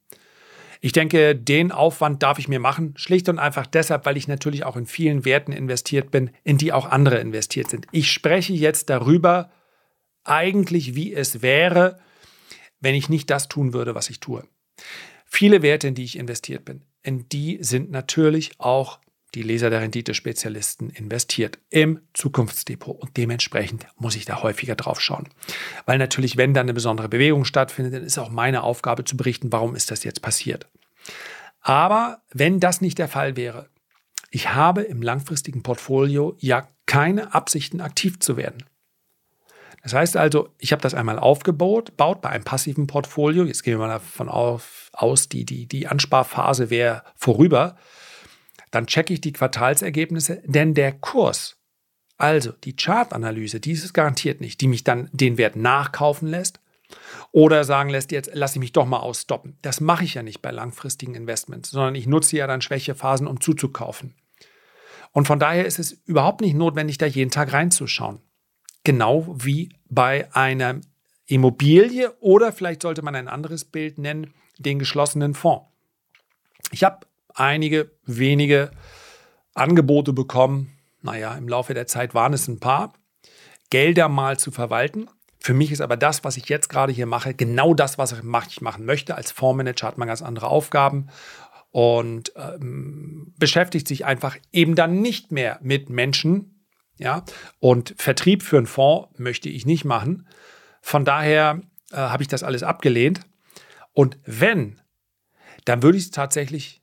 Ich 0.84 0.90
denke, 0.90 1.36
den 1.36 1.70
Aufwand 1.70 2.24
darf 2.24 2.40
ich 2.40 2.48
mir 2.48 2.58
machen, 2.58 2.94
schlicht 2.96 3.28
und 3.28 3.38
einfach 3.38 3.68
deshalb, 3.68 4.04
weil 4.04 4.16
ich 4.16 4.26
natürlich 4.26 4.64
auch 4.64 4.76
in 4.76 4.86
vielen 4.86 5.24
Werten 5.24 5.52
investiert 5.52 6.10
bin, 6.10 6.30
in 6.42 6.58
die 6.58 6.72
auch 6.72 6.86
andere 6.86 7.18
investiert 7.18 7.70
sind. 7.70 7.86
Ich 7.92 8.10
spreche 8.10 8.52
jetzt 8.52 8.90
darüber 8.90 9.52
eigentlich, 10.24 10.96
wie 10.96 11.14
es 11.14 11.40
wäre, 11.40 12.00
wenn 12.80 12.96
ich 12.96 13.08
nicht 13.08 13.30
das 13.30 13.46
tun 13.46 13.72
würde, 13.72 13.94
was 13.94 14.10
ich 14.10 14.18
tue. 14.18 14.42
Viele 15.24 15.62
Werte, 15.62 15.86
in 15.86 15.94
die 15.94 16.02
ich 16.02 16.18
investiert 16.18 16.64
bin, 16.64 16.82
in 17.04 17.28
die 17.28 17.58
sind 17.62 17.92
natürlich 17.92 18.58
auch 18.58 18.98
die 19.34 19.42
Leser 19.42 19.70
der 19.70 19.80
Rendite-Spezialisten 19.80 20.90
investiert 20.90 21.58
im 21.70 22.00
Zukunftsdepot. 22.12 23.00
Und 23.00 23.16
dementsprechend 23.16 23.86
muss 23.96 24.16
ich 24.16 24.24
da 24.24 24.42
häufiger 24.42 24.74
drauf 24.74 25.00
schauen. 25.00 25.28
Weil 25.86 25.98
natürlich, 25.98 26.36
wenn 26.36 26.54
da 26.54 26.60
eine 26.60 26.74
besondere 26.74 27.08
Bewegung 27.08 27.44
stattfindet, 27.44 27.94
dann 27.94 28.04
ist 28.04 28.18
auch 28.18 28.30
meine 28.30 28.62
Aufgabe 28.62 29.04
zu 29.04 29.16
berichten, 29.16 29.52
warum 29.52 29.74
ist 29.74 29.90
das 29.90 30.04
jetzt 30.04 30.22
passiert. 30.22 30.68
Aber 31.60 32.22
wenn 32.32 32.60
das 32.60 32.80
nicht 32.80 32.98
der 32.98 33.08
Fall 33.08 33.36
wäre, 33.36 33.68
ich 34.30 34.52
habe 34.52 34.82
im 34.82 35.02
langfristigen 35.02 35.62
Portfolio 35.62 36.36
ja 36.38 36.66
keine 36.86 37.34
Absichten, 37.34 37.80
aktiv 37.80 38.18
zu 38.18 38.36
werden. 38.36 38.64
Das 39.82 39.94
heißt 39.94 40.16
also, 40.16 40.48
ich 40.58 40.72
habe 40.72 40.82
das 40.82 40.94
einmal 40.94 41.18
aufgebaut, 41.18 41.96
baut 41.96 42.22
bei 42.22 42.30
einem 42.30 42.44
passiven 42.44 42.86
Portfolio. 42.86 43.44
Jetzt 43.44 43.64
gehen 43.64 43.74
wir 43.74 43.86
mal 43.86 43.94
davon 43.94 44.28
aus, 44.28 45.28
die, 45.28 45.44
die, 45.44 45.66
die 45.66 45.88
Ansparphase 45.88 46.70
wäre 46.70 47.02
vorüber 47.16 47.76
dann 48.72 48.86
checke 48.88 49.12
ich 49.12 49.20
die 49.20 49.32
Quartalsergebnisse, 49.32 50.42
denn 50.44 50.74
der 50.74 50.92
Kurs, 50.92 51.56
also 52.16 52.52
die 52.64 52.74
Chartanalyse, 52.74 53.60
die 53.60 53.72
ist 53.72 53.84
es 53.84 53.92
garantiert 53.92 54.40
nicht, 54.40 54.60
die 54.60 54.66
mich 54.68 54.82
dann 54.82 55.08
den 55.12 55.38
Wert 55.38 55.54
nachkaufen 55.54 56.26
lässt 56.26 56.58
oder 57.30 57.64
sagen 57.64 57.90
lässt, 57.90 58.12
jetzt 58.12 58.30
lasse 58.34 58.56
ich 58.56 58.60
mich 58.60 58.72
doch 58.72 58.86
mal 58.86 58.98
ausstoppen. 58.98 59.58
Das 59.62 59.80
mache 59.80 60.04
ich 60.04 60.14
ja 60.14 60.22
nicht 60.22 60.42
bei 60.42 60.50
langfristigen 60.50 61.14
Investments, 61.14 61.70
sondern 61.70 61.94
ich 61.94 62.06
nutze 62.06 62.36
ja 62.36 62.46
dann 62.46 62.62
Schwächephasen, 62.62 63.26
um 63.26 63.40
zuzukaufen. 63.40 64.14
Und 65.12 65.26
von 65.26 65.38
daher 65.38 65.66
ist 65.66 65.78
es 65.78 65.92
überhaupt 66.06 66.40
nicht 66.40 66.54
notwendig, 66.54 66.96
da 66.96 67.06
jeden 67.06 67.30
Tag 67.30 67.52
reinzuschauen. 67.52 68.20
Genau 68.84 69.34
wie 69.38 69.68
bei 69.88 70.34
einer 70.34 70.80
Immobilie 71.26 72.12
oder 72.20 72.52
vielleicht 72.52 72.82
sollte 72.82 73.02
man 73.02 73.14
ein 73.14 73.28
anderes 73.28 73.64
Bild 73.64 73.98
nennen, 73.98 74.32
den 74.58 74.78
geschlossenen 74.78 75.34
Fonds. 75.34 75.66
Ich 76.70 76.84
habe 76.84 77.06
einige 77.34 77.90
wenige 78.04 78.70
Angebote 79.54 80.12
bekommen. 80.12 80.76
Naja, 81.02 81.34
im 81.34 81.48
Laufe 81.48 81.74
der 81.74 81.86
Zeit 81.86 82.14
waren 82.14 82.32
es 82.32 82.48
ein 82.48 82.60
paar. 82.60 82.92
Gelder 83.70 84.08
mal 84.08 84.38
zu 84.38 84.50
verwalten. 84.50 85.08
Für 85.40 85.54
mich 85.54 85.72
ist 85.72 85.80
aber 85.80 85.96
das, 85.96 86.22
was 86.22 86.36
ich 86.36 86.48
jetzt 86.48 86.68
gerade 86.68 86.92
hier 86.92 87.06
mache, 87.06 87.34
genau 87.34 87.74
das, 87.74 87.98
was 87.98 88.12
ich 88.12 88.22
machen 88.22 88.84
möchte. 88.84 89.16
Als 89.16 89.32
Fondsmanager 89.32 89.88
hat 89.88 89.98
man 89.98 90.06
ganz 90.06 90.22
andere 90.22 90.46
Aufgaben 90.46 91.08
und 91.72 92.32
ähm, 92.36 93.34
beschäftigt 93.38 93.88
sich 93.88 94.04
einfach 94.04 94.36
eben 94.52 94.76
dann 94.76 95.00
nicht 95.00 95.32
mehr 95.32 95.58
mit 95.62 95.90
Menschen. 95.90 96.64
Ja, 96.98 97.24
und 97.58 97.94
Vertrieb 97.96 98.42
für 98.42 98.58
einen 98.58 98.66
Fonds 98.66 99.18
möchte 99.18 99.48
ich 99.48 99.66
nicht 99.66 99.84
machen. 99.84 100.28
Von 100.80 101.04
daher 101.04 101.60
äh, 101.90 101.96
habe 101.96 102.22
ich 102.22 102.28
das 102.28 102.42
alles 102.42 102.62
abgelehnt. 102.62 103.20
Und 103.92 104.18
wenn, 104.24 104.80
dann 105.64 105.82
würde 105.82 105.98
ich 105.98 106.04
es 106.04 106.10
tatsächlich, 106.10 106.81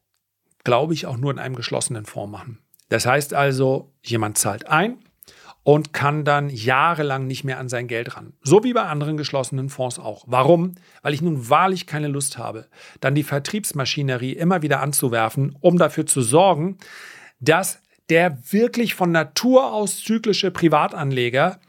glaube 0.64 0.94
ich, 0.94 1.06
auch 1.06 1.18
nur 1.18 1.32
in 1.32 1.40
einem 1.40 1.56
geschlossenen 1.56 2.06
Fonds 2.06 2.32
machen. 2.32 2.60
Das 2.90 3.06
heißt 3.06 3.34
also, 3.34 3.92
jemand 4.02 4.38
zahlt 4.38 4.68
ein 4.68 4.98
und 5.64 5.94
kann 5.94 6.26
dann 6.26 6.50
jahrelang 6.50 7.28
nicht 7.28 7.44
mehr 7.44 7.60
an 7.60 7.70
sein 7.70 7.88
Geld 7.88 8.16
ran. 8.16 8.34
So 8.42 8.64
wie 8.64 8.74
bei 8.74 8.84
anderen 8.84 9.18
geschlossenen 9.18 9.70
Fonds 9.70 10.00
auch. 10.00 10.24
Warum? 10.28 10.76
Weil 11.02 11.14
ich 11.14 11.22
nun 11.22 11.50
wahrlich 11.50 11.86
keine 11.86 12.08
Lust 12.08 12.38
habe, 12.38 12.68
dann 13.02 13.16
die 13.16 13.24
Vertriebsmaschinerie 13.24 14.34
immer 14.34 14.62
wieder 14.62 14.80
anzuwerfen, 14.80 15.56
um 15.60 15.78
dafür 15.78 16.06
zu 16.06 16.22
sorgen, 16.22 16.78
dass 17.40 17.82
der 18.10 18.40
wirklich 18.52 18.96
von 18.96 19.12
Natur 19.12 19.72
aus 19.72 20.04
zyklische 20.04 20.50
Privatanleger 20.50 21.60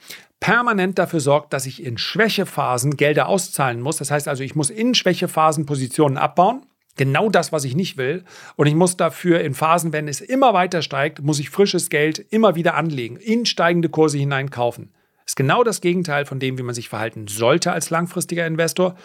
permanent 0.40 0.98
dafür 0.98 1.20
sorgt, 1.20 1.52
dass 1.52 1.66
ich 1.66 1.84
in 1.84 1.98
Schwächephasen 1.98 2.96
Gelder 2.96 3.28
auszahlen 3.28 3.80
muss. 3.82 3.98
Das 3.98 4.10
heißt 4.10 4.26
also, 4.26 4.42
ich 4.42 4.54
muss 4.54 4.70
in 4.70 4.94
Schwächephasen 4.94 5.66
Positionen 5.66 6.16
abbauen. 6.16 6.64
Genau 7.00 7.30
das, 7.30 7.50
was 7.50 7.64
ich 7.64 7.74
nicht 7.74 7.96
will. 7.96 8.24
Und 8.56 8.66
ich 8.66 8.74
muss 8.74 8.98
dafür 8.98 9.40
in 9.40 9.54
Phasen, 9.54 9.94
wenn 9.94 10.06
es 10.06 10.20
immer 10.20 10.52
weiter 10.52 10.82
steigt, 10.82 11.22
muss 11.22 11.38
ich 11.38 11.48
frisches 11.48 11.88
Geld 11.88 12.18
immer 12.18 12.56
wieder 12.56 12.74
anlegen, 12.74 13.16
in 13.16 13.46
steigende 13.46 13.88
Kurse 13.88 14.18
hinein 14.18 14.50
kaufen. 14.50 14.90
Das 15.24 15.28
ist 15.28 15.36
genau 15.36 15.64
das 15.64 15.80
Gegenteil 15.80 16.26
von 16.26 16.40
dem, 16.40 16.58
wie 16.58 16.62
man 16.62 16.74
sich 16.74 16.90
verhalten 16.90 17.26
sollte 17.26 17.72
als 17.72 17.88
langfristiger 17.88 18.46
Investor. 18.46 18.96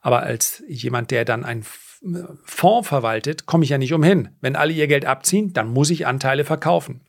Aber 0.00 0.24
als 0.24 0.64
jemand, 0.66 1.12
der 1.12 1.24
dann 1.24 1.44
einen 1.44 1.64
Fonds 2.42 2.88
verwaltet, 2.88 3.46
komme 3.46 3.62
ich 3.62 3.70
ja 3.70 3.78
nicht 3.78 3.94
umhin. 3.94 4.30
Wenn 4.40 4.56
alle 4.56 4.72
ihr 4.72 4.88
Geld 4.88 5.06
abziehen, 5.06 5.52
dann 5.52 5.68
muss 5.68 5.90
ich 5.90 6.08
Anteile 6.08 6.44
verkaufen. 6.44 7.02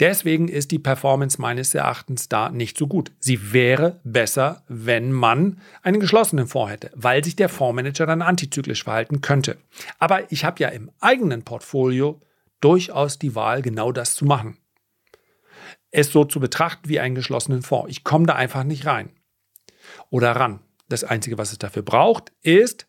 Deswegen 0.00 0.48
ist 0.48 0.70
die 0.70 0.78
Performance 0.78 1.38
meines 1.38 1.74
Erachtens 1.74 2.30
da 2.30 2.48
nicht 2.48 2.78
so 2.78 2.86
gut. 2.86 3.12
Sie 3.20 3.52
wäre 3.52 4.00
besser, 4.02 4.64
wenn 4.66 5.12
man 5.12 5.60
einen 5.82 6.00
geschlossenen 6.00 6.46
Fonds 6.46 6.72
hätte, 6.72 6.90
weil 6.94 7.22
sich 7.22 7.36
der 7.36 7.50
Fondsmanager 7.50 8.06
dann 8.06 8.22
antizyklisch 8.22 8.82
verhalten 8.82 9.20
könnte. 9.20 9.58
Aber 9.98 10.32
ich 10.32 10.46
habe 10.46 10.62
ja 10.62 10.70
im 10.70 10.90
eigenen 11.00 11.44
Portfolio 11.44 12.22
durchaus 12.62 13.18
die 13.18 13.34
Wahl, 13.34 13.60
genau 13.60 13.92
das 13.92 14.14
zu 14.14 14.24
machen. 14.24 14.56
Es 15.90 16.10
so 16.10 16.24
zu 16.24 16.40
betrachten 16.40 16.88
wie 16.88 16.98
einen 16.98 17.14
geschlossenen 17.14 17.60
Fonds. 17.60 17.90
Ich 17.90 18.02
komme 18.02 18.24
da 18.24 18.36
einfach 18.36 18.64
nicht 18.64 18.86
rein 18.86 19.10
oder 20.08 20.32
ran. 20.32 20.60
Das 20.88 21.04
Einzige, 21.04 21.36
was 21.36 21.52
es 21.52 21.58
dafür 21.58 21.82
braucht, 21.82 22.32
ist 22.40 22.86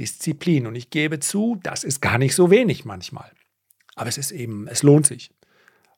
Disziplin. 0.00 0.66
Und 0.66 0.74
ich 0.74 0.90
gebe 0.90 1.20
zu, 1.20 1.60
das 1.62 1.84
ist 1.84 2.00
gar 2.00 2.18
nicht 2.18 2.34
so 2.34 2.50
wenig 2.50 2.84
manchmal. 2.84 3.30
Aber 3.94 4.08
es 4.08 4.18
ist 4.18 4.32
eben, 4.32 4.66
es 4.66 4.82
lohnt 4.82 5.06
sich. 5.06 5.30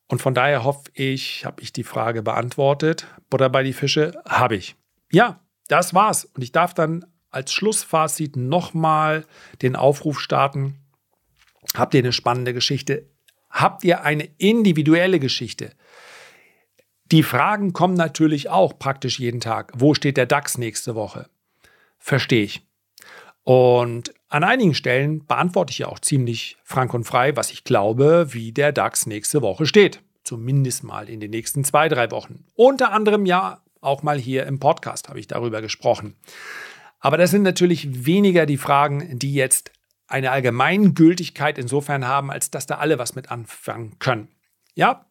Und 0.09 0.23
von 0.23 0.35
daher 0.35 0.65
hoffe 0.65 0.91
ich, 0.95 1.45
habe 1.45 1.63
ich 1.63 1.73
die 1.73 1.85
Frage 1.85 2.23
beantwortet. 2.23 3.07
Butter 3.29 3.49
bei 3.49 3.63
die 3.63 3.73
Fische 3.73 4.21
habe 4.27 4.57
ich. 4.57 4.77
Ja, 5.11 5.41
das 5.69 5.95
war's. 5.95 6.25
Und 6.25 6.43
ich 6.43 6.53
darf 6.53 6.75
dann 6.75 7.05
als 7.31 7.53
Schlussfazit 7.53 8.37
nochmal 8.37 9.25
den 9.63 9.77
Aufruf 9.77 10.21
starten. 10.21 10.79
Habt 11.75 11.95
ihr 11.95 12.01
eine 12.01 12.13
spannende 12.13 12.55
Geschichte? 12.55 13.09
Habt 13.51 13.85
ihr 13.85 14.03
eine 14.03 14.29
individuelle 14.39 15.19
Geschichte? 15.19 15.73
Die 17.13 17.23
Fragen 17.23 17.73
kommen 17.73 17.95
natürlich 17.95 18.49
auch 18.49 18.79
praktisch 18.79 19.19
jeden 19.19 19.41
Tag. 19.41 19.73
Wo 19.77 19.95
steht 19.95 20.17
der 20.17 20.27
DAX 20.27 20.59
nächste 20.59 20.95
Woche? 20.95 21.29
Verstehe 21.99 22.43
ich. 22.43 22.67
Und 23.47 24.13
an 24.29 24.43
einigen 24.43 24.75
Stellen 24.75 25.25
beantworte 25.25 25.71
ich 25.71 25.79
ja 25.79 25.87
auch 25.87 26.01
ziemlich 26.01 26.57
frank 26.65 26.93
und 26.95 27.05
frei, 27.05 27.37
was 27.37 27.53
ich 27.53 27.63
glaube, 27.63 28.27
wie 28.31 28.51
der 28.51 28.73
DAX 28.73 29.07
nächste 29.07 29.41
Woche 29.41 29.67
steht. 29.67 30.03
Zumindest 30.25 30.83
mal 30.83 31.09
in 31.09 31.21
den 31.21 31.31
nächsten 31.31 31.63
zwei, 31.63 31.89
drei 31.89 32.11
Wochen. 32.11 32.45
Unter 32.57 32.93
anderem 32.93 33.25
ja 33.25 33.63
auch 33.81 34.03
mal 34.03 34.19
hier 34.19 34.47
im 34.47 34.59
Podcast 34.59 35.09
habe 35.09 35.21
ich 35.21 35.29
darüber 35.29 35.63
gesprochen. 35.63 36.17
Aber 36.99 37.19
das 37.19 37.31
sind 37.31 37.43
natürlich 37.43 38.05
weniger 38.05 38.47
die 38.47 38.57
Fragen, 38.57 39.17
die 39.17 39.33
jetzt 39.33 39.71
eine 40.09 40.33
Allgemeingültigkeit 40.33 41.57
insofern 41.57 42.05
haben, 42.05 42.33
als 42.33 42.51
dass 42.51 42.67
da 42.67 42.79
alle 42.79 42.99
was 42.99 43.15
mit 43.15 43.31
anfangen 43.31 44.01
können. 44.01 44.27
Ja, 44.75 45.07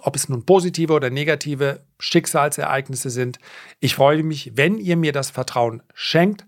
ob 0.00 0.16
es 0.16 0.30
nun 0.30 0.46
positive 0.46 0.94
oder 0.94 1.10
negative 1.10 1.82
Schicksalsereignisse 1.98 3.10
sind. 3.10 3.38
Ich 3.80 3.94
freue 3.96 4.22
mich, 4.22 4.52
wenn 4.54 4.78
ihr 4.78 4.96
mir 4.96 5.12
das 5.12 5.28
Vertrauen 5.28 5.82
schenkt 5.92 6.46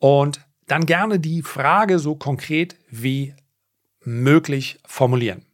und 0.00 0.40
dann 0.66 0.86
gerne 0.86 1.20
die 1.20 1.42
Frage 1.42 2.00
so 2.00 2.16
konkret 2.16 2.76
wie 2.90 3.34
möglich 4.00 4.78
formulieren. 4.84 5.44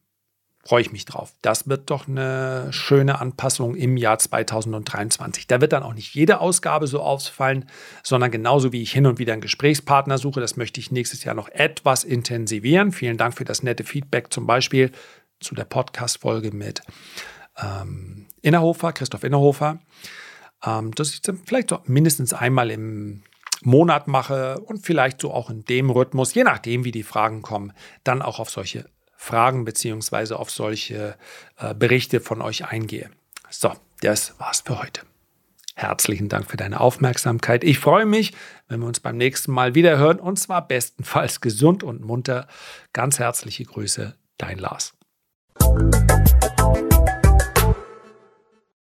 Freue 0.65 0.81
ich 0.81 0.91
mich 0.91 1.05
drauf. 1.05 1.33
Das 1.43 1.69
wird 1.69 1.91
doch 1.91 2.09
eine 2.09 2.73
schöne 2.73 3.21
Anpassung 3.21 3.77
im 3.77 3.97
Jahr 3.97 4.19
2023. 4.19 5.47
Da 5.47 5.61
wird 5.61 5.73
dann 5.73 5.85
auch 5.85 5.95
nicht 5.95 6.13
jede 6.15 6.41
Ausgabe 6.41 6.89
so 6.89 7.01
ausfallen, 7.01 7.67
sondern 8.03 8.33
genauso 8.33 8.73
wie 8.73 8.83
ich 8.83 8.93
hin 8.93 9.07
und 9.07 9.21
wieder 9.21 9.33
einen 9.33 9.43
Gesprächspartner 9.43 10.19
suche, 10.19 10.41
das 10.41 10.57
möchte 10.57 10.81
ich 10.81 10.91
nächstes 10.91 11.23
Jahr 11.23 11.37
noch 11.37 11.49
etwas 11.51 12.03
intensivieren. 12.03 12.91
Vielen 12.91 13.17
Dank 13.17 13.35
für 13.35 13.45
das 13.45 13.63
nette 13.63 13.85
Feedback, 13.85 14.33
zum 14.33 14.47
Beispiel 14.47 14.91
zu 15.39 15.55
der 15.55 15.67
Podcast-Folge 15.67 16.51
mit 16.51 16.83
ähm, 17.59 18.27
Innerhofer, 18.43 18.93
Christoph 18.93 19.23
Innerhofer. 19.23 19.79
Ähm, 20.65 20.93
dass 20.95 21.15
ich 21.15 21.21
vielleicht 21.45 21.89
mindestens 21.89 22.33
einmal 22.33 22.73
im 22.73 23.23
Monat 23.63 24.09
mache 24.09 24.61
und 24.61 24.85
vielleicht 24.85 25.21
so 25.21 25.33
auch 25.33 25.51
in 25.51 25.65
dem 25.65 25.91
Rhythmus, 25.91 26.35
je 26.35 26.45
nachdem, 26.45 26.85
wie 26.85 26.93
die 26.93 27.03
Fragen 27.03 27.43
kommen, 27.43 27.73
dann 28.05 28.23
auch 28.23 28.39
auf 28.39 28.51
solche 28.51 28.87
Fragen 29.17 29.65
bzw. 29.65 30.35
auf 30.35 30.51
solche 30.51 31.17
äh, 31.59 31.75
Berichte 31.75 32.21
von 32.21 32.43
euch 32.43 32.67
eingehe. 32.67 33.11
So, 33.51 33.73
das 34.01 34.39
war's 34.39 34.63
für 34.65 34.79
heute. 34.79 35.03
Herzlichen 35.75 36.31
Dank 36.31 36.51
für 36.51 36.57
deine 36.57 36.81
Aufmerksamkeit. 36.81 37.63
Ich 37.63 37.79
freue 37.79 38.07
mich, 38.07 38.33
wenn 38.69 38.81
wir 38.81 38.87
uns 38.87 39.01
beim 39.01 39.19
nächsten 39.19 39.53
Mal 39.53 39.75
wieder 39.75 39.99
hören 39.99 40.19
und 40.19 40.39
zwar 40.39 40.67
bestenfalls 40.67 41.43
gesund 41.43 41.83
und 41.83 42.03
munter. 42.03 42.49
Ganz 42.95 43.19
herzliche 43.19 43.65
Grüße, 43.65 44.15
dein 44.39 44.59
Lars. 44.59 44.95